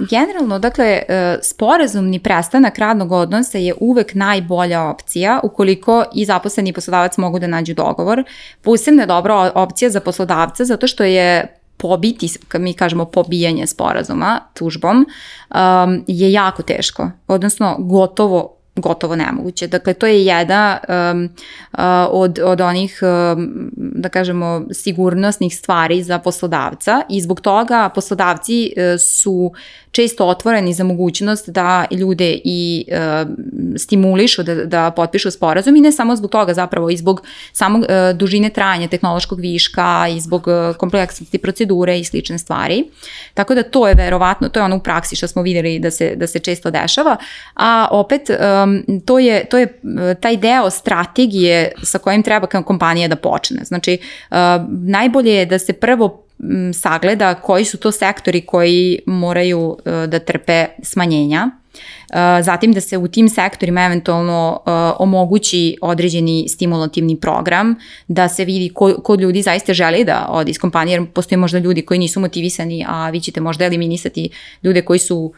[0.10, 7.18] Generalno, dakle, uh, sporazumni prestanak radnog odnosa je uvek najbolja opcija ukoliko i zaposleni poslodavac
[7.18, 8.24] mogu da nađu dogovor.
[8.62, 15.06] Posebno je dobra opcija za poslodavca zato što je pobiti, mi kažemo pobijanje sporazuma tužbom,
[15.06, 19.68] um, je jako teško, odnosno gotovo gotovo nemoguće.
[19.68, 20.80] Dakle, to je jedna
[21.12, 21.30] um,
[22.12, 29.00] od, od onih, um, da kažemo, sigurnosnih stvari za poslodavca i zbog toga poslodavci uh,
[29.00, 29.52] su
[29.92, 33.30] često otvoreni za mogućnost da ljude i uh,
[33.78, 37.22] stimulišu da, da potpišu sporazum i ne samo zbog toga zapravo i zbog
[37.54, 42.84] samog uh, dužine trajanja tehnološkog viška i zbog uh, kompleksnosti procedure i slične stvari.
[43.34, 46.16] Tako da to je verovatno, to je ono u praksi što smo videli da se,
[46.16, 47.18] da se često dešava,
[47.56, 48.36] a opet um,
[49.06, 49.82] to, je, to je
[50.22, 53.64] taj deo strategije sa kojim treba kompanija da počne.
[53.64, 53.98] Znači,
[54.32, 54.38] uh,
[54.70, 56.30] najbolje je da se prvo
[56.74, 61.50] sagleda koji su to sektori koji moraju e, da trpe smanjenja.
[62.10, 67.76] E, zatim da se u tim sektorima eventualno e, omogući određeni stimulativni program,
[68.08, 71.60] da se vidi ko, ko ljudi zaista želi da ode iz kompanije, jer postoje možda
[71.60, 74.30] ljudi koji nisu motivisani, a vi ćete možda eliminisati
[74.64, 75.34] ljude koji su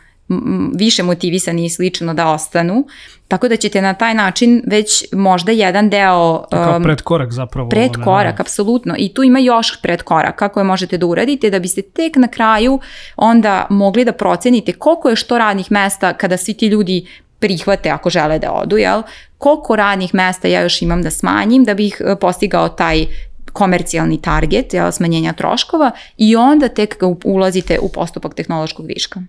[0.75, 2.85] više motivisani i slično da ostanu.
[3.27, 6.43] Tako da ćete na taj način već možda jedan deo...
[6.51, 7.69] Kao um, predkorak zapravo.
[7.69, 8.95] Predkorak, ne, apsolutno.
[8.97, 12.79] I tu ima još predkoraka koje možete da uradite da biste tek na kraju
[13.15, 17.07] onda mogli da procenite koliko je što radnih mesta kada svi ti ljudi
[17.39, 19.01] prihvate ako žele da odu, jel?
[19.37, 23.05] Koliko radnih mesta ja još imam da smanjim da bih e, postigao taj
[23.53, 29.21] komercijalni target, jel, smanjenja troškova i onda tek ulazite u postupak tehnološkog viška.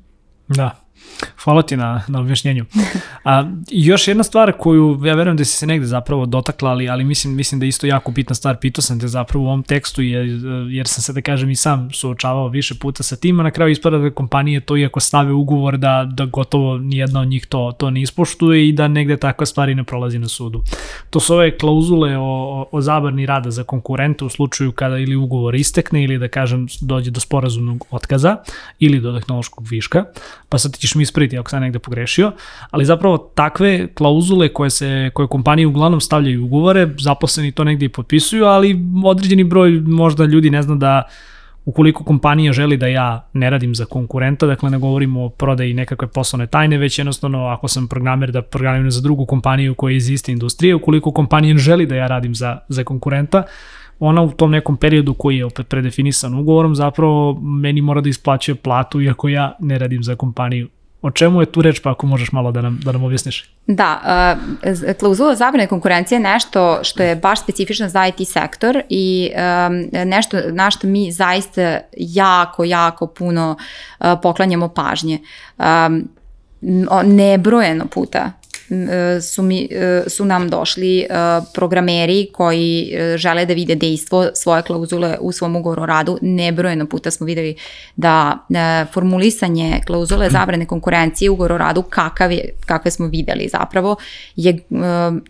[0.48, 0.81] Da,
[1.44, 2.64] Hvala ti na, na objašnjenju.
[3.24, 7.04] A, još jedna stvar koju ja verujem da si se negde zapravo dotakla, ali, ali
[7.04, 10.02] mislim, mislim da je isto jako bitna stvar, pitao sam te zapravo u ovom tekstu,
[10.02, 10.26] jer,
[10.70, 13.72] jer sam se da kažem i sam suočavao više puta sa tim, a na kraju
[13.72, 17.90] ispada da kompanije to iako stave ugovor da, da gotovo nijedna od njih to, to
[17.90, 20.64] ne ispoštuje i da negde takva stvari ne prolazi na sudu.
[21.10, 25.16] To su ove klauzule o, o, o zabarni rada za konkurenta u slučaju kada ili
[25.16, 28.36] ugovor istekne ili da kažem dođe do sporazumnog otkaza
[28.78, 30.04] ili do tehnološkog viška,
[30.48, 32.32] pa sad ti ćeš mi ispraviti ako sam negde pogrešio,
[32.70, 37.86] ali zapravo takve klauzule koje se koje kompanije uglavnom stavljaju u ugovore, zaposleni to negde
[37.86, 41.02] i potpisuju, ali određeni broj možda ljudi ne zna da
[41.64, 46.08] ukoliko kompanija želi da ja ne radim za konkurenta, dakle ne govorimo o prodaji nekakve
[46.08, 50.10] poslovne tajne, već jednostavno ako sam programer da programiram za drugu kompaniju koja je iz
[50.10, 53.42] iste industrije, ukoliko kompanija želi da ja radim za, za konkurenta,
[53.98, 58.54] ona u tom nekom periodu koji je opet predefinisan ugovorom zapravo meni mora da isplaćuje
[58.54, 60.68] platu iako ja ne radim za kompaniju
[61.02, 63.50] O čemu je tu reč, pa ako možeš malo da nam, da nam objasniš?
[63.66, 64.00] Da,
[64.62, 69.88] uh, klauzula zabrane konkurencije je nešto što je baš specifično za IT sektor i um,
[70.08, 73.56] nešto na što mi zaista jako, jako puno
[74.00, 75.18] uh, poklanjamo pažnje.
[75.58, 76.08] Um,
[77.04, 78.32] nebrojeno puta
[79.20, 79.68] su, mi,
[80.06, 81.06] su nam došli
[81.54, 86.18] programeri koji žele da vide dejstvo svoje klauzule u svom ugovoru o radu.
[86.22, 87.56] Nebrojeno puta smo videli
[87.96, 88.38] da
[88.92, 93.96] formulisanje klauzule zabrane konkurencije u ugovoru o radu kakav je, kakve smo videli zapravo
[94.36, 94.58] je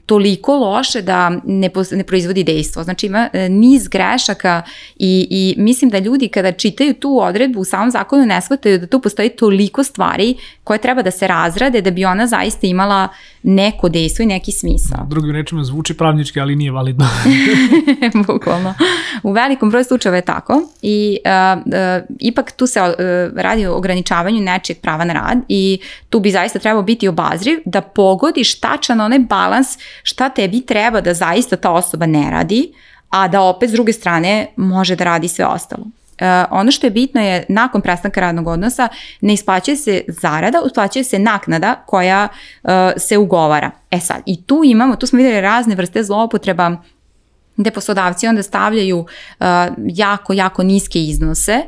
[0.07, 2.85] toliko loše da ne, ne proizvodi dejstvo.
[2.85, 4.63] Znači ima niz grešaka
[4.97, 8.87] i, i mislim da ljudi kada čitaju tu odredbu u samom zakonu ne shvataju da
[8.87, 13.09] tu postoji toliko stvari koje treba da se razrade da bi ona zaista imala
[13.43, 15.07] neko dejstvo i neki smisao.
[15.09, 17.07] Drugim rečima zvuči pravnički, ali nije validno.
[18.27, 18.75] Bukvalno.
[19.23, 22.89] U velikom broju slučajeva je tako i uh, uh, ipak tu se uh,
[23.37, 25.79] radi o ograničavanju nečeg prava na rad i
[26.11, 29.69] tu bi zaista trebao biti obazriv da pogodiš tačan onaj balans
[30.03, 32.73] šta tebi treba da zaista ta osoba ne radi,
[33.11, 35.87] a da opet s druge strane može da radi sve ostalo.
[36.23, 38.89] Uh, ono što je bitno je nakon prestanka radnog odnosa
[39.21, 42.29] ne isplaćuje se zarada, isplaćuje se naknada koja
[42.63, 43.71] uh, se ugovara.
[43.91, 46.77] E sad, i tu imamo, tu smo videli razne vrste zloupotreba
[47.57, 49.47] gde poslodavci onda stavljaju uh,
[49.87, 51.63] jako, jako niske iznose.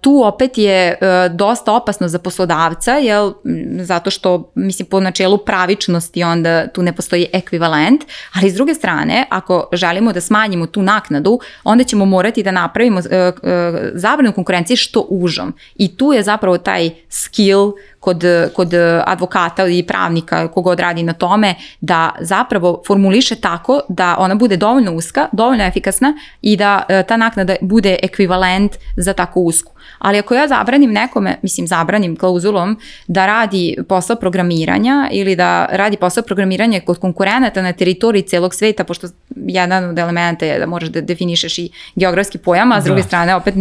[0.00, 3.32] Tu opet je uh, dosta opasno za poslodavca, jel,
[3.80, 9.26] zato što, mislim, po načelu pravičnosti onda tu ne postoji ekvivalent, ali s druge strane,
[9.30, 13.50] ako želimo da smanjimo tu naknadu, onda ćemo morati da napravimo uh, uh,
[13.94, 15.54] zabranu konkurencije što užom.
[15.74, 17.72] I tu je zapravo taj skill
[18.04, 24.34] kod, kod advokata i pravnika kogod radi na tome da zapravo formuliše tako da ona
[24.34, 29.72] bude dovoljno uska, dovoljno efikasna i da e, ta naknada bude ekvivalent za tako usku.
[29.98, 35.96] Ali ako ja zabranim nekome, mislim zabranim klauzulom da radi posao programiranja ili da radi
[35.96, 40.88] posao programiranja kod konkurenata na teritoriji celog sveta, pošto jedan od elementa je da možeš
[40.88, 42.88] da definišeš i geografski pojam, a s da.
[42.88, 43.54] druge strane opet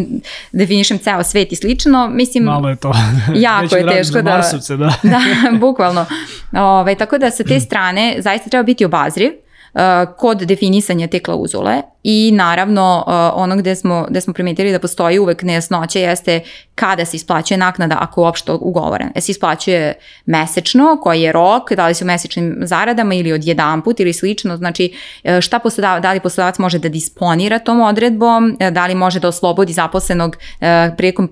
[0.51, 2.43] definišem ceo svet i slično, mislim...
[2.43, 2.93] Malo je to.
[3.35, 4.31] jako je teško da...
[4.31, 4.85] Marsovce, da.
[5.03, 5.19] da,
[5.59, 6.05] bukvalno.
[6.51, 9.31] Ove, tako da sa te strane zaista treba biti obazriv
[9.73, 9.81] uh,
[10.17, 13.13] kod definisanja te klauzule i naravno uh,
[13.43, 16.41] ono gde smo, gde smo primetili da postoji uvek nejasnoća jeste
[16.75, 19.09] kada se isplaćuje naknada ako je uopšte ugovoren.
[19.15, 19.93] E se isplaćuje
[20.25, 24.13] mesečno, koji je rok, da li se u mesečnim zaradama ili od jedan put ili
[24.13, 28.87] slično, znači uh, šta poslodavac, da li poslodavac može da disponira tom odredbom, uh, da
[28.87, 30.37] li može da oslobodi zaposlenog
[30.97, 31.29] prilikom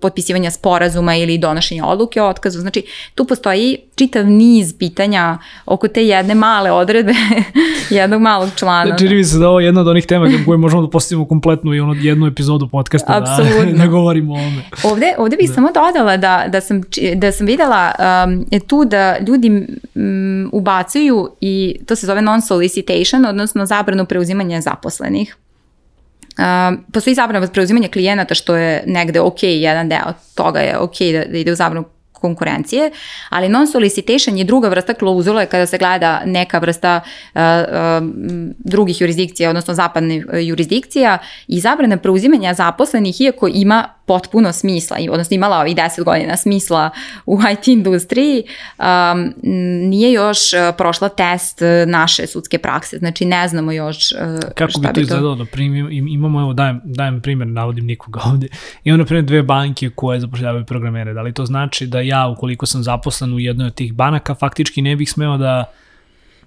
[0.00, 2.60] potpisivanja sporazuma ili donošenja odluke o otkazu.
[2.60, 2.82] Znači
[3.14, 7.14] tu postoji čitav niz pitanja oko te jedne male odredbe,
[7.90, 8.86] jednog malog člana.
[8.86, 11.74] Znači, mi se da ovo je jedna od onih tema koje možemo da postavimo kompletnu
[11.74, 13.38] i ono jednu epizodu podcasta da,
[13.82, 14.62] da govorimo o ome.
[14.84, 15.54] Ovde, ovde bih da.
[15.54, 16.82] samo dodala da, da, sam,
[17.14, 23.26] da sam videla um, je tu da ljudi um, ubacuju i to se zove non-solicitation,
[23.28, 25.36] odnosno zabranu preuzimanja zaposlenih.
[26.38, 31.24] Um, postoji zabrana preuzimanja klijenata što je negde ok, jedan deo toga je ok da,
[31.30, 31.84] da ide u zabranu
[32.20, 32.90] konkurencije,
[33.28, 37.00] ali non-solicitation je druga vrsta klauzule kada se gleda neka vrsta
[37.34, 38.08] uh, uh,
[38.58, 45.34] drugih jurisdikcija, odnosno zapadnih uh, jurisdikcija i zabrana preuzimanja zaposlenih, iako ima potpuno smisla, odnosno
[45.34, 46.90] imala ovih 10 godina smisla
[47.26, 48.42] u IT industriji,
[48.78, 49.34] um,
[49.88, 54.70] nije još uh, prošla test uh, naše sudske prakse, znači ne znamo još uh, Kako
[54.70, 55.34] šta bi to izgledalo?
[55.34, 58.48] Da primim, imamo, evo, dajem, dajem primjer, navodim nikoga ovde,
[58.84, 62.66] imamo na primjer dve banke koje zapošljavaju programere, da li to znači da ja, ukoliko
[62.66, 65.64] sam zaposlen u jednoj od tih banaka, faktički ne bih smeo da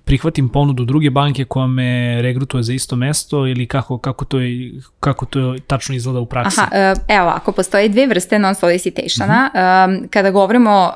[0.10, 4.72] prihvatim ponudu druge banke koja me regrutuje za isto mesto ili kako, kako, to, je,
[5.00, 6.62] kako to tačno izgleda u praksi?
[6.62, 10.08] Aha, e, evo, ako postoje dve vrste non-solicitationa, uh -huh.
[10.10, 10.92] kada govorimo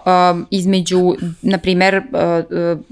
[0.51, 2.01] između, na primer, e,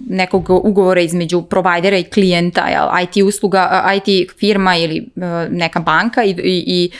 [0.09, 2.65] nekog ugovora između provajdera i klijenta,
[3.03, 6.91] IT usluga, IT firma ili e, neka banka i, i, i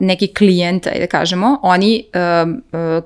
[0.00, 2.04] neki klijent, da kažemo, oni,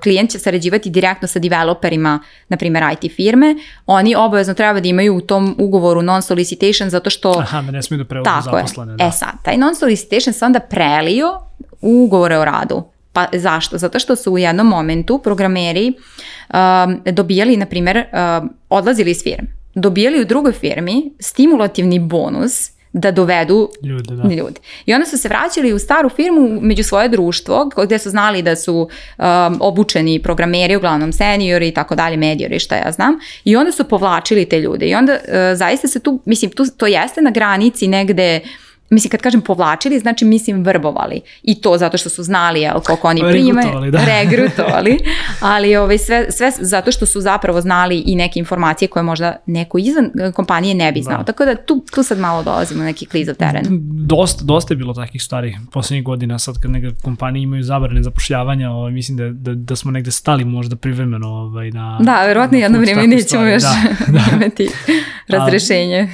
[0.03, 3.55] klijent će sarađivati direktno sa developerima, na primjer IT firme,
[3.85, 7.31] oni obavezno treba da imaju u tom ugovoru non-solicitation zato što...
[7.39, 8.93] Aha, da ne smiju da preuzmu zaposlene.
[8.93, 8.97] Je.
[8.97, 9.05] Da.
[9.05, 11.39] E sad, taj non-solicitation se onda prelio
[11.81, 12.83] u ugovore o radu.
[13.13, 13.77] Pa zašto?
[13.77, 19.47] Zato što su u jednom momentu programeri um, dobijali, na primjer, um, odlazili iz firme.
[19.75, 24.29] Dobijali u drugoj firmi stimulativni bonus da dovedu ljude, da.
[24.29, 24.59] ljude.
[24.85, 28.55] I onda su se vraćali u staru firmu među svoje društvo gde su znali da
[28.55, 33.19] su um, obučeni programeri, uglavnom seniori i tako dalje, mediori, šta ja znam.
[33.43, 34.85] I onda su povlačili te ljude.
[34.87, 38.39] I onda uh, zaista se tu, mislim, tu, to jeste na granici negde
[38.95, 41.21] mislim kad kažem povlačili, znači mislim vrbovali.
[41.43, 43.55] I to zato što su znali jel, koliko oni primaju.
[43.55, 44.05] Regrutovali, da.
[44.05, 44.97] Regrutovali.
[45.55, 49.77] Ali ovaj, sve, sve zato što su zapravo znali i neke informacije koje možda neko
[49.77, 51.17] izvan e, kompanije ne bi znao.
[51.17, 51.23] Da.
[51.23, 53.63] Tako da tu, tu sad malo dolazimo na neki klizav teren.
[54.07, 58.71] Dosta, dosta je bilo takih stvari poslednjih godina, sad kad neke kompanije imaju zabrane zapošljavanja,
[58.71, 61.99] ovaj, mislim da, da, da smo negde stali možda privremeno ovaj, na...
[62.01, 63.75] Da, verovatno jedno vrijeme nećemo još da,
[64.13, 64.35] da.
[64.35, 64.67] imati
[65.27, 66.09] razrešenje.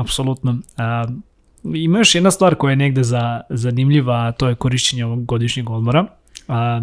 [0.00, 0.50] Apsolutno.
[0.50, 1.27] Uh,
[1.74, 5.70] ima još jedna stvar koja je negde za, zanimljiva, a to je korišćenje ovog godišnjeg
[5.70, 6.06] odmora.
[6.48, 6.80] A,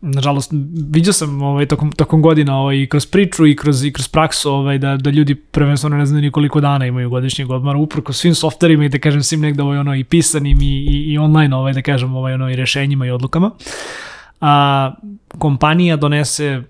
[0.00, 0.52] nažalost,
[0.90, 4.50] vidio sam ovaj, tokom, tokom godina ovaj, i kroz priču i kroz, i kroz praksu
[4.50, 8.84] ovaj, da, da ljudi prvenstveno ne znaju koliko dana imaju godišnjeg odmora, uprko svim softverima
[8.84, 11.82] i da kažem svim negde ovaj, ono, i pisanim i, i, i online ovaj, da
[11.82, 13.50] kažem ovaj, ono, i rešenjima i odlukama.
[14.40, 14.94] A,
[15.38, 16.62] kompanija donese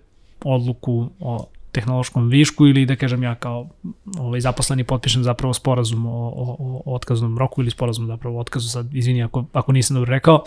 [0.44, 3.68] odluku o tehnološkom višku ili da kažem ja kao
[4.18, 8.68] ovaj, zaposleni potpišem zapravo sporazum o, o, o otkaznom roku ili sporazum zapravo o otkazu,
[8.68, 10.44] sad izvini ako, ako nisam dobro rekao,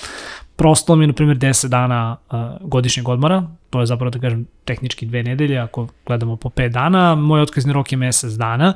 [0.56, 4.46] prosto mi je na primjer 10 dana uh, godišnjeg odmora, to je zapravo da kažem
[4.66, 8.74] tehnički dve nedelje, ako gledamo po 5 dana, moj otkazni rok je mesec dana.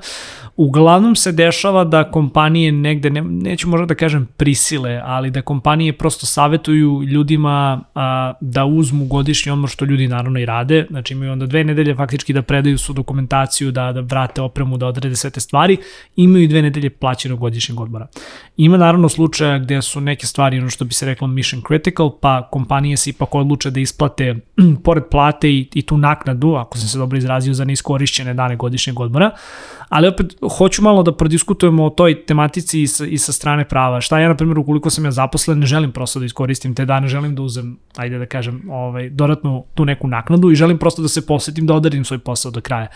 [0.55, 5.93] Uglavnom se dešava da kompanije negde, ne, neću možda da kažem prisile, ali da kompanije
[5.93, 11.31] prosto savetuju ljudima a, da uzmu godišnji odmor, što ljudi naravno i rade, znači imaju
[11.31, 15.29] onda dve nedelje faktički da predaju su dokumentaciju, da, da vrate opremu, da odrede sve
[15.29, 15.77] te stvari,
[16.15, 18.07] imaju dve nedelje plaćenog godišnjeg odmora.
[18.57, 22.47] Ima naravno slučaja gde su neke stvari, ono što bi se reklo mission critical, pa
[22.51, 24.35] kompanije se ipak odluče da isplate
[24.85, 28.99] pored plate i, i tu naknadu, ako sam se dobro izrazio, za neiskorišćene dane godišnjeg
[28.99, 29.31] odmora,
[29.89, 34.01] ali opet hoću malo da prodiskutujemo o toj tematici i sa, i sa strane prava.
[34.01, 37.07] Šta ja, na primjer, ukoliko sam ja zaposlen, ne želim prosto da iskoristim te dane,
[37.07, 41.07] želim da uzem, ajde da kažem, ovaj, dodatnu tu neku naknadu i želim prosto da
[41.07, 42.87] se posetim da odarim svoj posao do kraja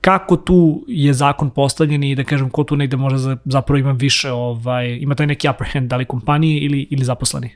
[0.00, 4.30] kako tu je zakon postavljen i da kažem ko tu negde možda zapravo ima više,
[4.32, 7.50] ovaj, ima taj neki upper hand, da li kompanije ili, ili zaposleni?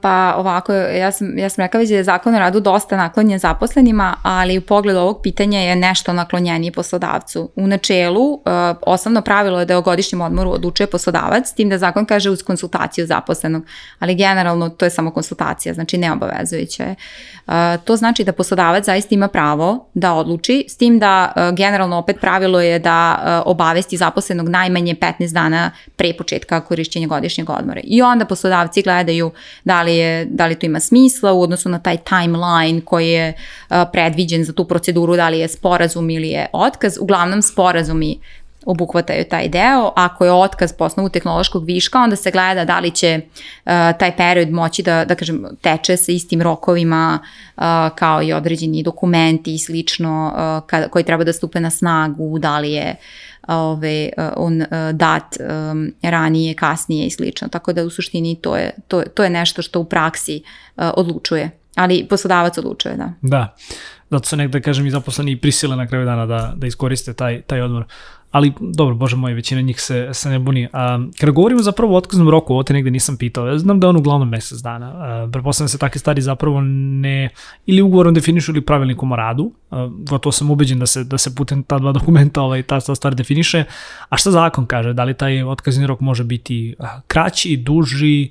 [0.00, 3.38] Pa ovako, ja sam, ja sam rekao već da je zakon o radu dosta naklonjen
[3.38, 7.50] zaposlenima, ali u pogledu ovog pitanja je nešto naklonjeniji poslodavcu.
[7.56, 8.40] U načelu,
[8.82, 13.06] osnovno pravilo je da o godišnjem odmoru odlučuje poslodavac, tim da zakon kaže uz konsultaciju
[13.06, 13.64] zaposlenog,
[13.98, 16.94] ali generalno to je samo konsultacija, znači neobavezujuće je.
[17.84, 22.60] To znači da poslodavac zaista ima pravo da odluči, s tim da generalno opet pravilo
[22.60, 27.80] je da obavesti zaposlenog najmanje 15 dana pre početka korišćenja godišnjeg odmora.
[27.84, 29.30] I onda poslodavci gledaju
[29.64, 33.32] da li, je, da li to ima smisla u odnosu na taj timeline koji je
[33.32, 36.98] uh, predviđen za tu proceduru, da li je sporazum ili je otkaz.
[37.00, 38.18] Uglavnom sporazumi
[38.66, 39.92] obuhvataju taj deo.
[39.96, 44.16] Ako je otkaz po osnovu tehnološkog viška, onda se gleda da li će uh, taj
[44.16, 47.18] period moći da, da kažem, teče sa istim rokovima
[47.56, 47.62] uh,
[47.94, 52.58] kao i određeni dokumenti i slično uh, kada, koji treba da stupe na snagu, da
[52.58, 52.96] li je
[53.48, 57.48] ove, on dat um, ranije, kasnije i slično.
[57.48, 60.42] Tako da u suštini to je, to, to je nešto što u praksi
[60.76, 61.50] uh, odlučuje.
[61.74, 63.12] Ali poslodavac odlučuje, da.
[63.22, 63.56] Da,
[64.10, 67.60] zato se nekda, kažem, i zaposleni prisile na kraju dana da, da iskoriste taj, taj
[67.60, 67.84] odmor
[68.32, 70.68] ali dobro, bože moj, većina njih se, se ne buni.
[70.72, 73.86] A, kada govorimo zapravo o otkaznom roku, ovo te negde nisam pitao, ja znam da
[73.86, 75.28] je on uglavnom mesec dana.
[75.32, 77.28] Prepostavljam se takve stvari zapravo ne,
[77.66, 81.34] ili ugovorom definišu ili pravilnikom o radu, a, gotovo sam ubeđen da se, da se
[81.34, 83.64] putem ta dva dokumenta ovaj, ta, ta stvar definiše.
[84.08, 84.92] A šta zakon kaže?
[84.92, 86.74] Da li taj otkazni rok može biti
[87.06, 88.30] kraći, duži,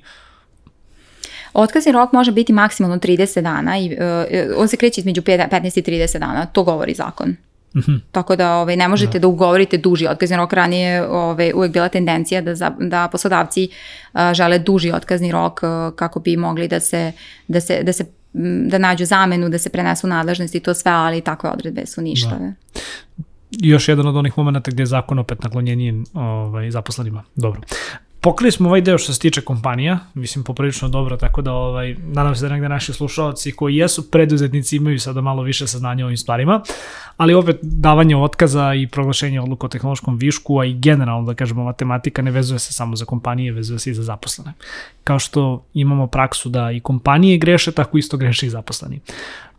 [1.52, 5.82] Otkazni rok može biti maksimalno 30 dana i uh, on se kreće između 15 i
[5.82, 7.36] 30 dana, to govori zakon.
[7.74, 8.00] Mm -hmm.
[8.12, 10.52] Tako da ovaj, ne možete da, da ugovorite duži otkazni rok.
[10.52, 13.68] Ranije ovaj, uvek bila tendencija da, za, da poslodavci
[14.12, 17.12] uh, žele duži otkazni rok uh, kako bi mogli da se,
[17.48, 18.04] da se, da se
[18.68, 22.54] da nađu zamenu, da se prenesu nadležnosti i to sve, ali takve odredbe su ništave.
[22.74, 23.22] Da.
[23.50, 27.24] Još jedan od onih momenta gde je zakon opet naklonjeniji ovaj, zaposlenima.
[27.34, 27.60] Dobro
[28.22, 32.36] pokrili smo ovaj deo što se tiče kompanija, mislim poprilično dobro, tako da ovaj, nadam
[32.36, 36.16] se da negde naši slušalci koji jesu preduzetnici imaju sada malo više saznanja o ovim
[36.16, 36.62] stvarima,
[37.16, 41.64] ali opet davanje otkaza i proglašenje odluka o tehnološkom višku, a i generalno da kažemo
[41.64, 44.52] matematika ne vezuje se samo za kompanije, vezuje se i za zaposlene.
[45.04, 49.00] Kao što imamo praksu da i kompanije greše, tako isto greše i zaposleni.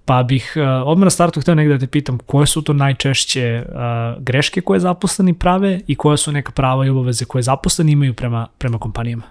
[0.06, 3.66] Pa bih uh, odmah na startu hteo negde da te pitam koje su to najčešće
[3.68, 8.14] uh, greške koje zaposleni prave i koje su neka prava i obaveze koje zaposleni imaju
[8.14, 9.24] prema, prema kompanijama?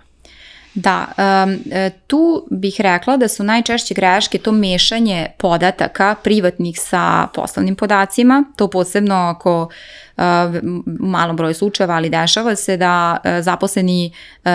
[0.74, 1.58] Da, um,
[2.06, 8.70] tu bih rekla da su najčešće greške to mešanje podataka privatnih sa poslovnim podacima, to
[8.70, 9.68] posebno ako
[11.00, 14.12] u malom broju slučajeva, ali dešava se da zaposleni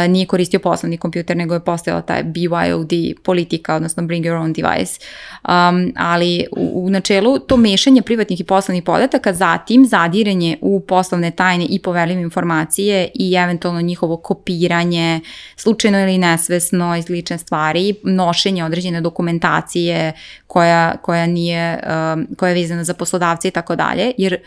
[0.10, 5.00] nije koristio poslovni kompjuter, nego je postojala taj BYOD politika, odnosno bring your own device.
[5.44, 11.32] Um, ali u, u načelu to mešanje privatnih i poslovnih podataka, zatim zadiranje u poslovne
[11.32, 15.22] tajne i poverljive informacije i eventualno njihovo kopiranje,
[15.56, 20.14] slučajno ili nesvesno iz lične stvari, nošenje određene dokumentacije
[20.48, 21.80] koja, koja nije,
[22.14, 24.38] um, koja je vezana za poslodavce i tako dalje, jer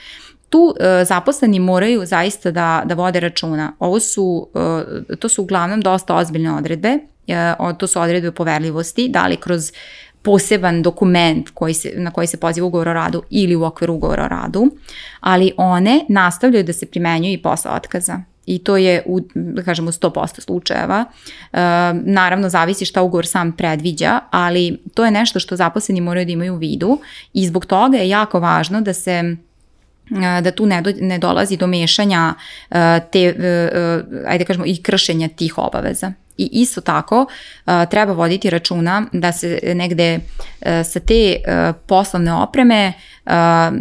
[0.50, 0.74] tu uh,
[1.06, 3.72] zaposleni moraju zaista da, da vode računa.
[3.78, 6.98] Ovo su, uh, to su uglavnom dosta ozbiljne odredbe,
[7.28, 9.72] uh, to su odredbe poverljivosti, da li kroz
[10.22, 14.24] poseban dokument koji se, na koji se poziva ugovor o radu ili u okviru ugovora
[14.24, 14.70] o radu,
[15.20, 19.88] ali one nastavljaju da se primenjuju i posle otkaza i to je u, da kažem,
[19.88, 21.04] u 100% slučajeva.
[21.52, 21.58] E,
[21.92, 26.54] naravno, zavisi šta ugovor sam predviđa, ali to je nešto što zaposleni moraju da imaju
[26.54, 26.98] u vidu
[27.32, 29.36] i zbog toga je jako važno da se e,
[30.42, 32.34] da tu ne, do, ne dolazi do mešanja
[33.12, 33.34] te,
[34.26, 36.12] ajde kažemo, i kršenja tih obaveza.
[36.36, 37.26] I isto tako
[37.90, 40.20] treba voditi računa da se negde
[40.84, 41.36] sa te
[41.86, 42.92] poslovne opreme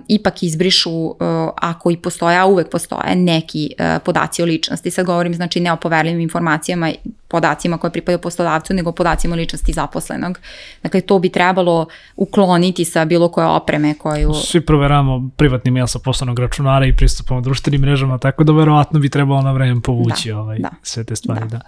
[0.07, 1.15] ipak izbrišu
[1.55, 3.69] ako i postoje, a uvek postoje neki
[4.05, 4.91] podaci o ličnosti.
[4.91, 6.91] Sad govorim znači ne o poverljivim informacijama
[7.29, 10.39] podacima koje pripadaju poslodavcu, nego podacima ličnosti zaposlenog.
[10.83, 14.33] Dakle, to bi trebalo ukloniti sa bilo koje opreme koju...
[14.33, 19.09] Svi proveramo privatni mail sa poslovnog računara i pristupamo društvenim mrežama, tako da verovatno bi
[19.09, 21.39] trebalo na vreme povući da, ovaj, da, sve te stvari.
[21.39, 21.45] Da.
[21.45, 21.61] da.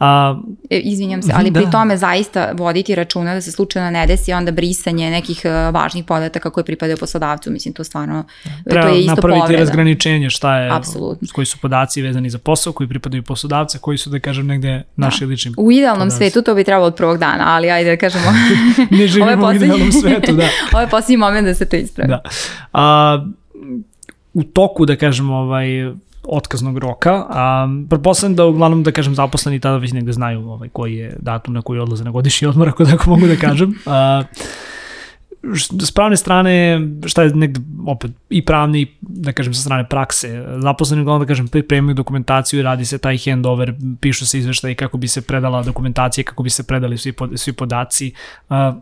[0.00, 0.40] A,
[0.70, 1.60] e, Izvinjam se, ali da.
[1.60, 6.04] pri tome zaista voditi računa da se slučajno ne desi onda brisanje nekih e, važnih
[6.04, 8.24] podataka koje pripadaju poslodavcu, mislim to stvarno,
[8.64, 9.58] Treba to je isto napraviti povreda.
[9.60, 11.28] razgraničenje šta je, Absolutno.
[11.32, 15.20] koji su podaci vezani za posao, koji pripadaju poslodavca, koji su da kažem negde naši
[15.20, 15.28] da.
[15.28, 16.16] lični U idealnom podaci.
[16.16, 18.24] svetu to bi trebalo od prvog dana, ali ajde da kažemo.
[18.90, 20.48] ne živimo u idealnom svetu, da.
[20.72, 22.08] Ovo je posljednji moment da se to ispravi.
[22.08, 22.20] Da.
[22.72, 23.24] A,
[24.34, 25.66] u toku, da kažemo, ovaj,
[26.24, 30.94] otkaznog roka, a pretpostavljam da uglavnom da kažem zaposleni tada već negde znaju ovaj, koji
[30.94, 33.74] je datum na koji odlaze na godišnji odmor, ako tako mogu da kažem.
[33.86, 34.22] A,
[35.82, 41.02] s pravne strane, šta je negde opet i pravni, da kažem sa strane prakse, zaposleni
[41.02, 45.22] uglavnom da kažem pripremaju dokumentaciju radi se taj handover, pišu se izveštaji kako bi se
[45.22, 48.12] predala dokumentacija, kako bi se predali svi, pod, svi podaci.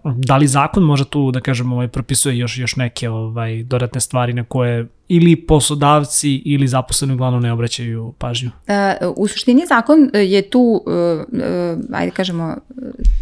[0.05, 4.33] Da li zakon može tu da kažem ovaj, propisuje još, još neke ovaj, dodatne stvari
[4.33, 8.51] na koje ili poslodavci ili zaposleni uglavnom ne obraćaju pažnju?
[9.03, 12.57] Uh, u suštini zakon je tu, uh, uh, ajde kažemo,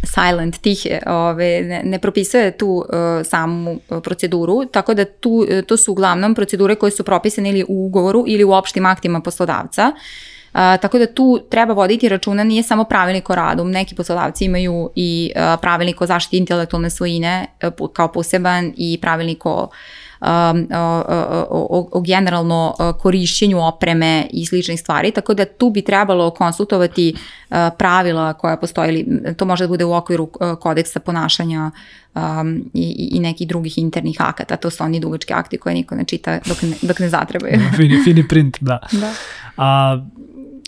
[0.03, 2.85] silent, tihe, ove, ne, ne propisuje tu uh,
[3.25, 8.25] samu proceduru, tako da tu, to su uglavnom procedure koje su propisane ili u ugovoru
[8.27, 9.93] ili u opštim aktima poslodavca.
[10.57, 14.91] Uh, tako da tu treba voditi računa nije samo pravilnik o radu, neki poslodavci imaju
[14.95, 17.47] i uh, pravilnik o zaštiti intelektualne svojine
[17.81, 19.69] uh, kao poseban i pravilnik o
[20.21, 21.05] o,
[21.51, 27.15] o, o generalno korišćenju opreme i sličnih stvari, tako da tu bi trebalo konsultovati
[27.79, 30.27] pravila koja postoje, ili to može da bude u okviru
[30.61, 31.71] kodeksa ponašanja
[32.17, 36.05] um, i, i nekih drugih internih akata, to su oni dugački akti koje niko ne
[36.05, 37.61] čita dok ne, dok ne zatrebaju.
[37.77, 38.79] fini, fini print, da.
[38.93, 39.13] da.
[39.57, 40.03] A,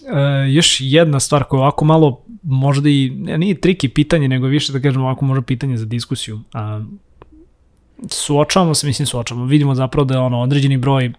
[0.07, 4.81] e, još jedna stvar koja ovako malo možda i, nije triki pitanje, nego više da
[4.81, 6.41] kažemo ovako možda pitanje za diskusiju.
[6.53, 6.85] A,
[8.11, 11.13] suočavamo se, mislim suočavamo, vidimo zapravo da je ono određeni broj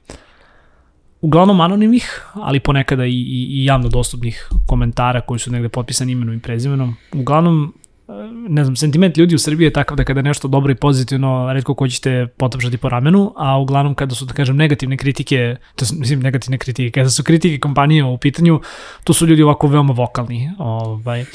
[1.22, 6.36] uglavnom anonimnih, ali ponekada i, i, i javno dostupnih komentara koji su negde potpisani imenom
[6.36, 6.96] i prezimenom.
[7.14, 7.74] Uglavnom,
[8.08, 8.12] e,
[8.50, 11.54] ne znam, sentiment ljudi u Srbiji je takav da kada je nešto dobro i pozitivno,
[11.54, 15.86] redko ko ćete potapšati po ramenu, a uglavnom kada su, da kažem, negativne kritike, to
[15.86, 18.62] su, mislim, negativne kritike, kada su kritike kompanije u pitanju,
[19.04, 20.52] to su ljudi ovako veoma vokalni.
[20.58, 21.26] Ovaj.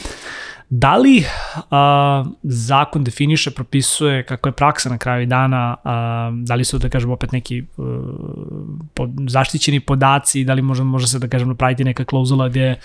[0.71, 1.25] Da li
[1.71, 6.89] a, zakon definiše, propisuje kako je praksa na kraju dana, a, da li su, da
[6.89, 7.85] kažem, opet neki a, e,
[8.95, 12.77] pod, zaštićeni podaci, da li može, može se, da kažem, napraviti neka klauzula gde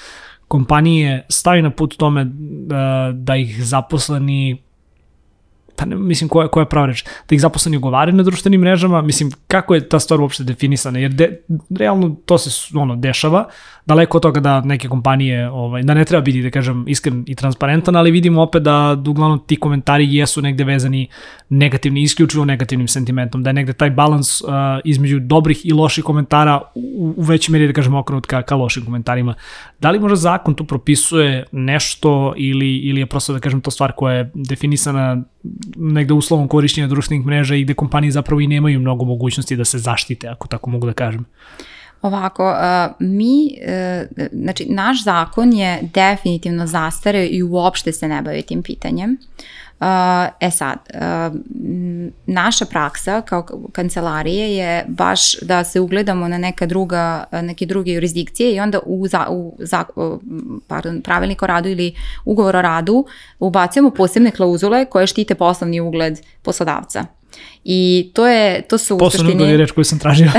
[0.47, 2.25] kompanije stavi na put tome
[2.67, 4.61] da, da ih zaposleni
[5.79, 9.01] pa ne, mislim koja, koja je prava reč, da ih zaposleni ugovaraju na društvenim mrežama,
[9.01, 13.45] mislim kako je ta stvar uopšte definisana, jer de, realno to se ono dešava,
[13.85, 17.35] daleko od toga da neke kompanije, ovaj, da ne treba biti, da kažem, iskren i
[17.35, 21.07] transparentan, ali vidimo opet da, uglavnom ti komentari jesu negde vezani
[21.49, 24.49] negativni, isključivo negativnim sentimentom, da je negde taj balans uh,
[24.83, 28.85] između dobrih i loših komentara u, u većoj meri, da kažem, okrenut ka, ka lošim
[28.85, 29.33] komentarima.
[29.81, 33.91] Da li možda zakon tu propisuje nešto ili, ili je prosto, da kažem, to stvar
[33.91, 35.23] koja je definisana
[35.75, 39.79] negde uslovom korišćenja društvenih mreža i gde kompanije zapravo i nemaju mnogo mogućnosti da se
[39.79, 41.25] zaštite, ako tako mogu da kažem?
[42.01, 48.41] Ovako, uh, mi, uh, znači, naš zakon je definitivno zastareo i uopšte se ne bavi
[48.41, 49.17] tim pitanjem.
[50.39, 51.39] E sad, uh,
[52.25, 58.55] naša praksa kao kancelarije je baš da se ugledamo na neka druga, neke druge jurisdikcije
[58.55, 59.83] i onda u, za, u za,
[60.67, 63.05] pardon, pravilnik o radu ili ugovor o radu
[63.39, 67.05] ubacujemo posebne klauzule koje štite poslovni ugled poslodavca.
[67.63, 69.33] I to je, to su u suštini...
[69.33, 70.31] Posebno reč koju sam tražio.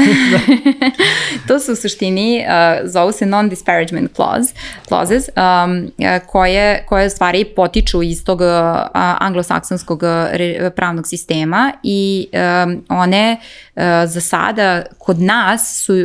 [1.48, 4.54] to su u suštini, uh, zovu se non-disparagement clause,
[4.88, 5.90] clauses, um,
[6.26, 8.46] koje, koje stvari potiču iz tog uh,
[8.94, 13.36] anglosaksonskog uh, pravnog sistema i um, one
[13.76, 16.02] uh, za sada kod nas su uh,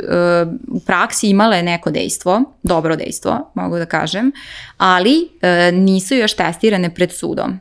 [0.68, 4.32] u praksi imale neko dejstvo, dobro dejstvo, mogu da kažem,
[4.78, 7.60] ali uh, nisu još testirane pred sudom.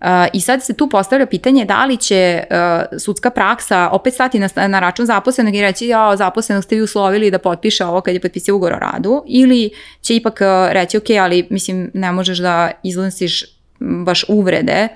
[0.00, 4.38] Uh, I sad se tu postavlja pitanje da li će uh, sudska praksa opet stati
[4.38, 8.14] na, na račun zaposlenog i reći ja zaposlenog ste vi uslovili da potpiše ovo kad
[8.14, 9.70] je potpisio ugovor o radu ili
[10.00, 13.44] će ipak uh, reći ok, ali mislim ne možeš da izlasiš
[13.78, 14.88] baš uvrede,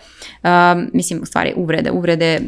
[0.92, 2.40] mislim u stvari uvrede, uvrede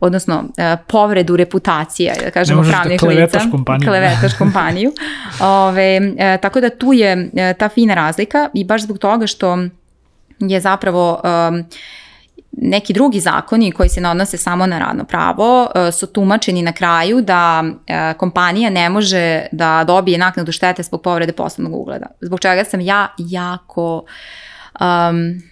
[0.00, 3.40] odnosno uh, povredu reputacije, da kažemo pravnih da lica.
[3.50, 3.88] kompaniju.
[3.88, 4.92] Klevetaš kompaniju.
[5.40, 9.58] Ove, uh, tako da tu je uh, ta fina razlika i baš zbog toga što
[10.38, 11.64] je zapravo um,
[12.52, 16.72] neki drugi zakoni koji se ne odnose samo na radno pravo uh, su tumačeni na
[16.72, 22.06] kraju da uh, kompanija ne može da dobije naknadu štete zbog povrede poslovnog ugleda.
[22.20, 24.04] Zbog čega sam ja jako
[24.80, 25.42] um,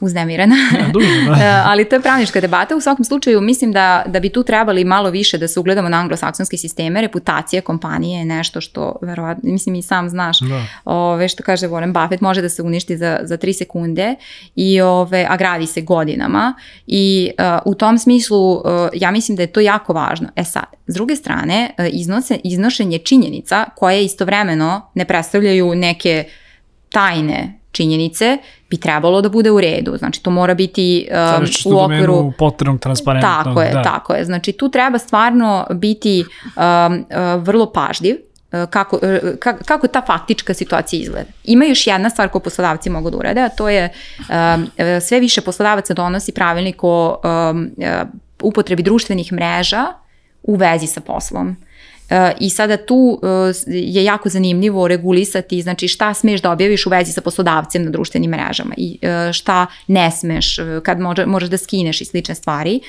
[0.00, 0.54] uznemirena.
[0.78, 1.44] Ja, dužno, da.
[1.44, 2.76] E, ali to je pravnička debata.
[2.76, 5.96] U svakom slučaju mislim da, da bi tu trebali malo više da se ugledamo na
[5.96, 7.00] anglosaksonske sisteme.
[7.00, 10.66] Reputacija kompanije je nešto što, verovatno, mislim i sam znaš, da.
[10.84, 14.14] ove, što kaže Warren Buffett, može da se uništi za, za tri sekunde,
[14.56, 16.54] i, ove, a gradi se godinama.
[16.86, 18.62] I uh, u tom smislu uh,
[18.94, 20.28] ja mislim da je to jako važno.
[20.36, 26.24] E sad, s druge strane, uh, iznose, iznošenje činjenica koje istovremeno ne predstavljaju neke
[26.90, 28.38] tajne činjenice
[28.70, 29.96] bi trebalo da bude u redu.
[29.96, 31.08] Znači, to mora biti
[31.66, 32.32] um, u okviru...
[32.38, 33.32] potrebnog transparentnog.
[33.44, 33.82] Tako je, da.
[33.82, 34.24] tako je.
[34.24, 36.24] Znači, tu treba stvarno biti
[36.56, 41.30] um, uh, vrlo pažljiv uh, kako, uh, kako ta faktička situacija izgleda.
[41.44, 44.70] Ima još jedna stvar koju poslodavci mogu da urade, a to je um,
[45.00, 47.20] sve više poslodavaca donosi pravilnik o
[47.50, 47.70] um,
[48.42, 49.86] upotrebi društvenih mreža
[50.42, 51.56] u vezi sa poslom.
[52.40, 57.12] I sada tu e, je jako zanimljivo regulisati znači šta smeš da objaviš u vezi
[57.12, 62.00] sa poslodavcem na društvenim mrežama i e, šta ne smeš e, kad možeš da skineš
[62.00, 62.80] i slične stvari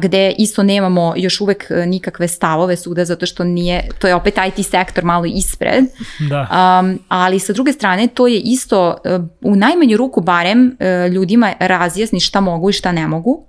[0.00, 4.66] gde isto nemamo još uvek nikakve stavove suda zato što nije, to je opet IT
[4.66, 5.84] sektor malo ispred,
[6.30, 6.40] da.
[6.80, 8.96] um, ali sa druge strane to je isto
[9.40, 10.76] u najmanju ruku barem
[11.12, 13.46] ljudima razjasni šta mogu i šta ne mogu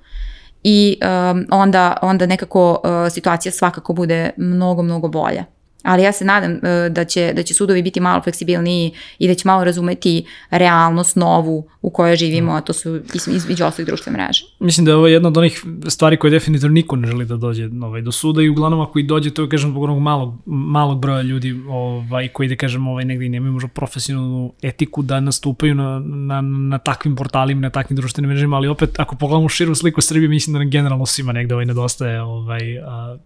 [0.63, 5.45] i um, onda, onda nekako uh, situacija svakako bude mnogo, mnogo bolja
[5.83, 6.59] ali ja se nadam uh,
[6.91, 11.67] da će, da će sudovi biti malo fleksibilniji i da će malo razumeti realnost novu
[11.81, 14.45] u kojoj živimo, a to su između ostalih društvene mreže.
[14.59, 17.69] Mislim da je ovo jedna od onih stvari koje definitivno niko ne želi da dođe
[17.83, 20.99] ovaj, do suda i uglavnom ako i dođe, to je kažem zbog onog malog, malog
[20.99, 25.99] broja ljudi ovaj, koji da kažem ovaj, negdje nemaju možda profesionalnu etiku da nastupaju na,
[26.05, 30.29] na, na takvim portalima, na takvim društvenim mrežima, ali opet ako pogledamo širu sliku Srbije,
[30.29, 32.61] mislim da nam generalno svima negde ovaj, nedostaje ovaj,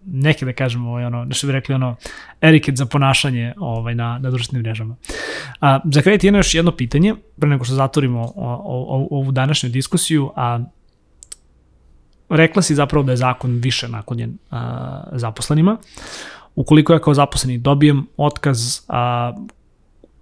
[0.06, 1.96] neke da kažemo, ovaj, ono, nešto bi rekli ono,
[2.48, 4.96] etiket za ponašanje ovaj, na, na društvenim mrežama.
[5.60, 8.32] A, za kraj ti jedno još jedno pitanje, pre nego što zatvorimo
[9.10, 10.60] ovu današnju diskusiju, a
[12.28, 15.76] rekla si zapravo da je zakon više naklonjen a, zaposlenima.
[16.54, 19.32] Ukoliko ja kao zaposleni dobijem otkaz, a,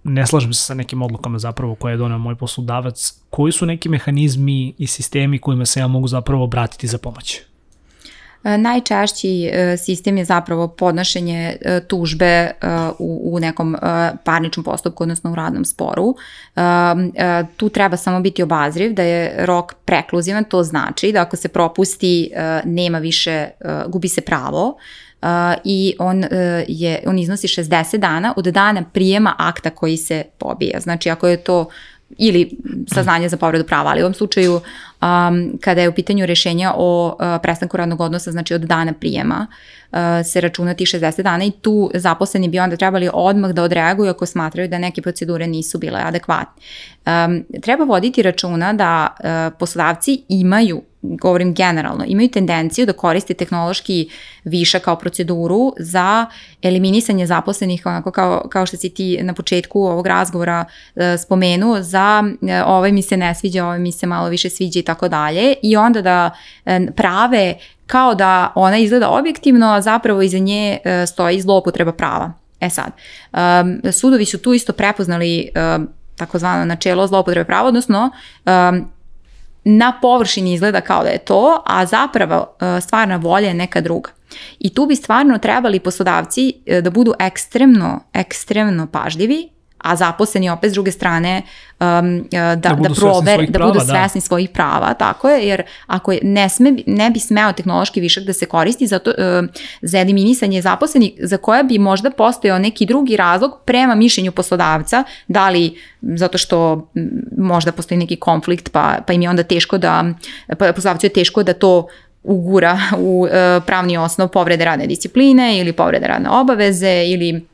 [0.03, 3.89] ne slažem se sa nekim odlukama zapravo koje je donao moj poslodavac, koji su neki
[3.89, 7.41] mehanizmi i sistemi kojima se ja mogu zapravo obratiti za pomoć?
[8.47, 12.51] E, najčešći e, sistem je zapravo podnošenje e, tužbe
[12.99, 13.75] u, u nekom
[14.23, 16.15] parničnom postupku, odnosno u radnom sporu.
[17.57, 22.31] Tu treba samo biti obazriv da je rok prekluzivan, to znači da ako se propusti
[22.65, 23.47] nema više,
[23.87, 24.77] gubi se pravo,
[25.63, 26.25] i on,
[26.67, 30.79] je, on iznosi 60 dana od dana prijema akta koji se pobija.
[30.79, 31.69] Znači ako je to
[32.17, 36.73] ili saznanje za povredu prava, ali u ovom slučaju um, kada je u pitanju rešenja
[36.75, 39.47] o uh, prestanku radnog odnosa, znači od dana prijema,
[39.91, 44.09] uh, se računa ti 60 dana i tu zaposleni bi onda trebali odmah da odreaguju
[44.09, 46.63] ako smatraju da neke procedure nisu bile adekvatne.
[47.05, 54.09] Um, treba voditi računa da uh, poslodavci imaju govorim generalno, imaju tendenciju da koriste tehnološki
[54.43, 56.25] viša kao proceduru za
[56.61, 62.23] eliminisanje zaposlenih, onako kao, kao što si ti na početku ovog razgovora e, spomenuo, za
[62.47, 65.55] e, ovaj mi se ne sviđa, ovaj mi se malo više sviđa i tako dalje
[65.63, 66.31] i onda da
[66.65, 67.55] e, prave
[67.87, 72.33] kao da ona izgleda objektivno, a zapravo iza nje e, stoji zloupotreba prava.
[72.59, 72.91] E sad,
[73.33, 78.11] um, sudovi su tu isto prepoznali um, takozvano načelo zloupotrebe prava, odnosno
[78.45, 78.91] um,
[79.69, 84.09] na površini izgleda kao da je to, a zapravo uh, stvarna volja je neka druga.
[84.59, 90.71] I tu bi stvarno trebali poslodavci uh, da budu ekstremno, ekstremno pažljivi a zaposleni opet
[90.71, 91.41] s druge strane
[91.79, 94.25] um, da, da, da prover, da budu svesni da.
[94.25, 98.33] svojih prava, tako je, jer ako je, ne, sme, ne bi smeo tehnološki višak da
[98.33, 99.49] se koristi za, to, uh,
[99.81, 105.49] za eliminisanje zaposlenih za koje bi možda postojao neki drugi razlog prema mišljenju poslodavca, da
[105.49, 106.87] li zato što
[107.37, 110.05] možda postoji neki konflikt pa, pa im je onda teško da,
[110.47, 111.87] pa poslodavcu je teško da to
[112.23, 117.45] ugura u uh, pravni osnov povrede radne discipline ili povrede radne obaveze ili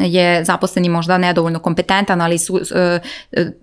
[0.00, 3.00] je zaposleni možda nedovoljno kompetentan, ali su, e,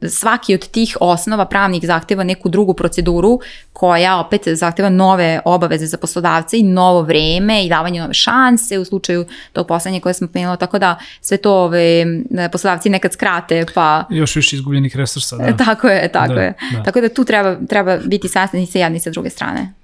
[0.09, 3.39] svaki od tih osnova pravnih zahteva neku drugu proceduru
[3.73, 8.85] koja opet zahteva nove obaveze za poslodavce i novo vreme i davanje nove šanse u
[8.85, 12.05] slučaju tog poslednje koje smo pomenula, tako da sve to ove,
[12.51, 14.03] poslodavci nekad skrate pa...
[14.09, 15.57] Još više izgubljenih resursa, da.
[15.57, 16.53] Tako je, tako da, je.
[16.71, 16.83] Da.
[16.83, 19.82] Tako da tu treba, treba biti sasni sa jedne i sa druge strane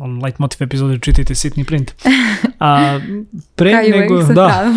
[0.00, 1.94] on motiv epizode čitajte sitni print.
[2.60, 3.00] A
[3.56, 4.74] pre Kaj nego da.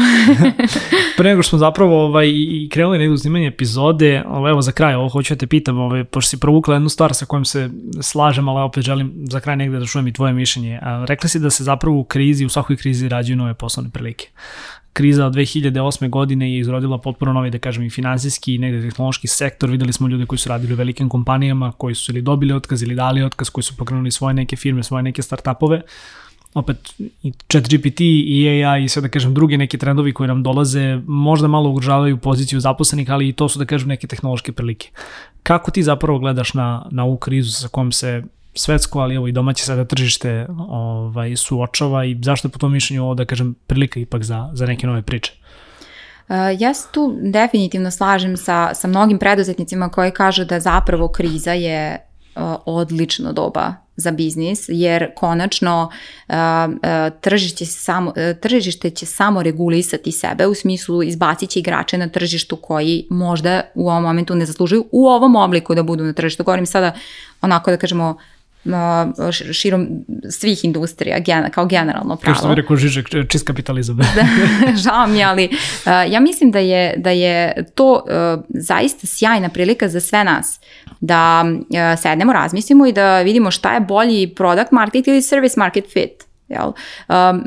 [1.18, 4.96] pre nego što smo zapravo ovaj i krenuli na snimanje epizode, ovaj evo za kraj,
[4.96, 7.70] ovo hoću da te pitam, ovaj pošto si provukla jednu stvar sa kojom se
[8.02, 10.80] slažem, ali opet želim za kraj negde da čujem i tvoje mišljenje.
[10.82, 14.28] A, rekla si da se zapravo u krizi, u svakoj krizi rađaju nove poslovne prilike
[14.94, 16.10] kriza od 2008.
[16.10, 19.70] godine je izrodila potpuno novi, da kažem, i finansijski i negde tehnološki sektor.
[19.70, 22.96] Videli smo ljude koji su radili u velikim kompanijama, koji su ili dobili otkaz ili
[22.96, 25.82] dali otkaz, koji su pokrenuli svoje neke firme, svoje neke startupove.
[26.54, 31.00] Opet i ChatGPT i AI i sve da kažem drugi neki trendovi koji nam dolaze
[31.08, 34.90] možda malo ugrožavaju poziciju zaposlenih, ali i to su da kažem neke tehnološke prilike.
[35.44, 38.24] Kako ti zapravo gledaš na, na ovu krizu sa kojom se
[38.54, 43.04] svetsko, ali evo i domaće sada tržište ovaj, suočava i zašto je po tom mišljenju
[43.04, 45.34] ovo, da kažem, prilika ipak za, za neke nove priče?
[46.30, 51.54] Uh, ja se tu definitivno slažem sa, sa mnogim preduzetnicima koji kažu da zapravo kriza
[51.54, 51.98] je
[52.36, 55.90] uh, odlično doba za biznis, jer konačno
[56.28, 56.36] uh,
[57.22, 63.08] tržište, samo, tržište će samo regulisati sebe, u smislu izbacit će igrače na tržištu koji
[63.10, 66.44] možda u ovom momentu ne zaslužuju u ovom obliku da budu na tržištu.
[66.44, 66.94] Govorim sada
[67.42, 68.18] onako da kažemo
[69.52, 69.88] širom
[70.30, 71.18] svih industrija,
[71.52, 72.34] kao generalno pravo.
[72.34, 73.98] Kao što bi rekao Žižek, čist kapitalizam.
[74.16, 74.26] da,
[74.76, 75.50] žao mi, ali
[76.10, 80.60] ja mislim da je, da je to uh, zaista sjajna prilika za sve nas
[81.00, 85.86] da uh, sednemo, razmislimo i da vidimo šta je bolji product market ili service market
[85.94, 86.31] fit.
[86.52, 86.72] Jel?
[87.10, 87.44] Um,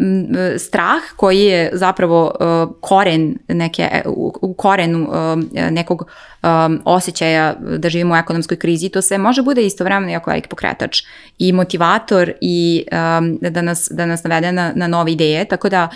[0.59, 6.07] strah koji je zapravo uh, koren neke, u, korenu um, nekog
[6.43, 11.03] um, osjećaja da živimo u ekonomskoj krizi, to se može bude istovremeno jako veliki pokretač
[11.39, 15.89] i motivator i um, da, nas, da nas navede na, na nove ideje, tako da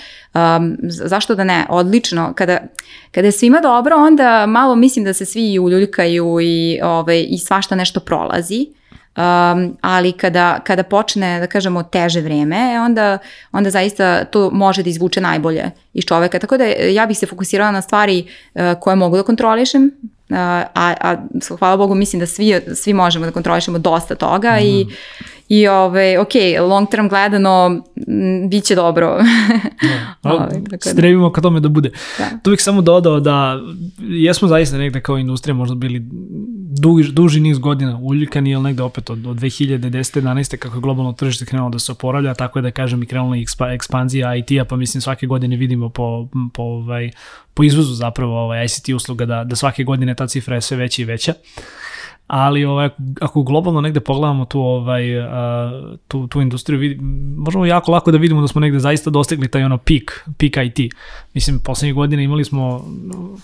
[0.82, 2.58] zašto da ne, odlično, kada,
[3.12, 7.74] kada je svima dobro, onda malo mislim da se svi uljuljkaju i, ovaj, i svašta
[7.74, 8.66] nešto prolazi,
[9.16, 13.18] Um, ali kada, kada počne, da kažemo, teže vreme, e, onda,
[13.52, 16.38] onda zaista to može da izvuče najbolje iz čoveka.
[16.38, 19.90] Tako da ja bih se fokusirala na stvari uh, koje mogu da kontrolišem,
[20.30, 21.16] a, a
[21.58, 24.64] hvala Bogu mislim da svi, svi možemo da kontrolišemo dosta toga mm.
[24.66, 24.86] i
[25.48, 26.32] I ove, ok,
[26.68, 29.18] long term gledano, m, bit će dobro.
[30.22, 30.32] da.
[30.32, 30.90] ove, da.
[30.90, 31.90] Strevimo ka tome da bude.
[32.18, 32.38] Da.
[32.42, 33.60] Tu bih samo dodao da
[33.98, 36.02] jesmo zaista negde kao industrija možda bili
[36.80, 40.20] duži, duži niz godina uljikani, ili negde opet od, od 2010.
[40.20, 40.56] 11.
[40.56, 43.72] kako je globalno tržište krenulo da se oporavlja, tako je da kažem i krenula ekspa,
[43.72, 47.10] ekspanzija IT-a, pa mislim svake godine vidimo po, po, ovaj,
[47.58, 51.02] po izvozu zapravo ovaj, ICT usluga da, da svake godine ta cifra je sve veća
[51.02, 51.34] i veća
[52.26, 52.88] ali ovaj,
[53.20, 55.02] ako globalno negde pogledamo tu, ovaj,
[56.08, 56.98] tu, tu industriju, vidi,
[57.36, 60.92] možemo jako lako da vidimo da smo negde zaista dostigli taj ono pik, pik IT.
[61.34, 62.84] Mislim, poslednjih godina imali smo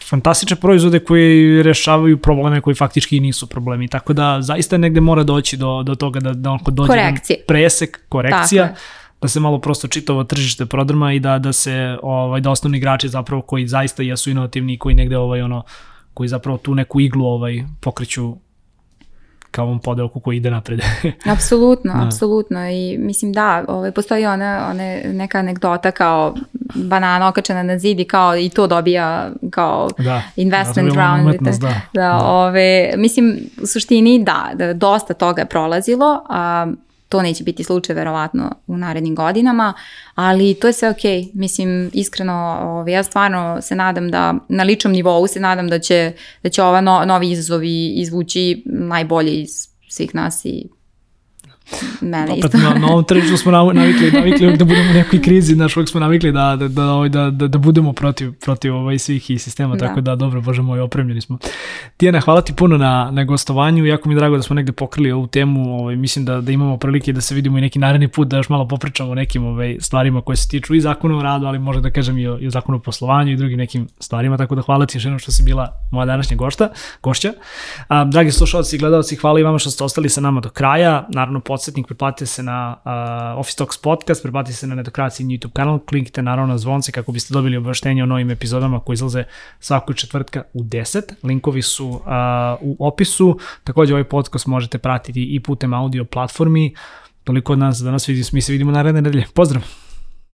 [0.09, 5.57] fantastične proizvode koji rešavaju probleme koji faktički nisu problemi, tako da zaista negde mora doći
[5.57, 7.45] do, do toga da, da onako dođe Korekcije.
[7.49, 8.75] presek, korekcija,
[9.25, 13.09] da se malo prosto čitavo tržište prodrma i da da se ovaj da osnovni igrači
[13.09, 15.63] zapravo koji zaista jesu inovativni i koji negde ovaj ono
[16.15, 18.37] koji zapravo tu neku iglu ovaj pokreću
[19.51, 20.81] kao ovom podelku koji ide napred.
[21.35, 22.07] apsolutno, da.
[22.07, 26.35] apsolutno i mislim da, ovaj, postoji ona, one, neka anegdota kao
[26.75, 31.23] banana okačena na zid i kao i to dobija kao da, investment da, round.
[31.23, 36.67] Umetnost, da, da, da, ove, mislim, u suštini da, da dosta toga je prolazilo, a
[37.09, 39.75] to neće biti slučaj verovatno u narednim godinama,
[40.15, 41.29] ali to je sve okej.
[41.35, 46.13] Mislim, iskreno, ovaj, ja stvarno se nadam da, na ličnom nivou se nadam da će,
[46.43, 50.69] da će ova no, novi izazovi izvući najbolje iz svih nas i
[52.01, 52.59] Mene Opet isto.
[52.59, 56.01] na, na ovom tržištu smo navikli, navikli da budemo u nekoj krizi, znaš, uvijek smo
[56.01, 59.87] navikli da, da, da, da, da, da budemo protiv, protiv ovaj svih i sistema, da.
[59.87, 61.39] tako da, dobro, bože moj, opremljeni smo.
[61.97, 65.13] Tijana, hvala ti puno na, na gostovanju, jako mi je drago da smo negde pokrili
[65.13, 68.29] ovu temu, ovaj, mislim da, da imamo prilike da se vidimo i neki naredni put,
[68.29, 71.47] da još malo popričamo o nekim ovaj, stvarima koje se tiču i zakonu o radu,
[71.47, 74.37] ali možda da kažem i o, i o zakonu o poslovanju i drugim nekim stvarima,
[74.37, 76.69] tako da hvala ti još jednom što si bila moja današnja gošta,
[77.03, 77.33] gošća.
[77.89, 81.07] A, dragi slušalci i gledalci, hvala i vama što ste ostali sa nama do kraja.
[81.09, 85.79] Naravno, podsjetnik, preplatite se na uh, Office Talks podcast, preplatite se na Netokraciji YouTube kanal,
[85.79, 89.25] kliknite naravno na zvonce kako biste dobili obaveštenje o novim epizodama koji izlaze
[89.61, 91.03] svakog četvrtka u 10.
[91.23, 92.03] Linkovi su uh,
[92.61, 93.39] u opisu.
[93.65, 96.75] Takođe, ovaj podcast možete pratiti i putem audio platformi.
[97.25, 99.27] Toliko od nas, danas mi se vidimo naredne nedelje.
[99.35, 99.84] Pozdrav!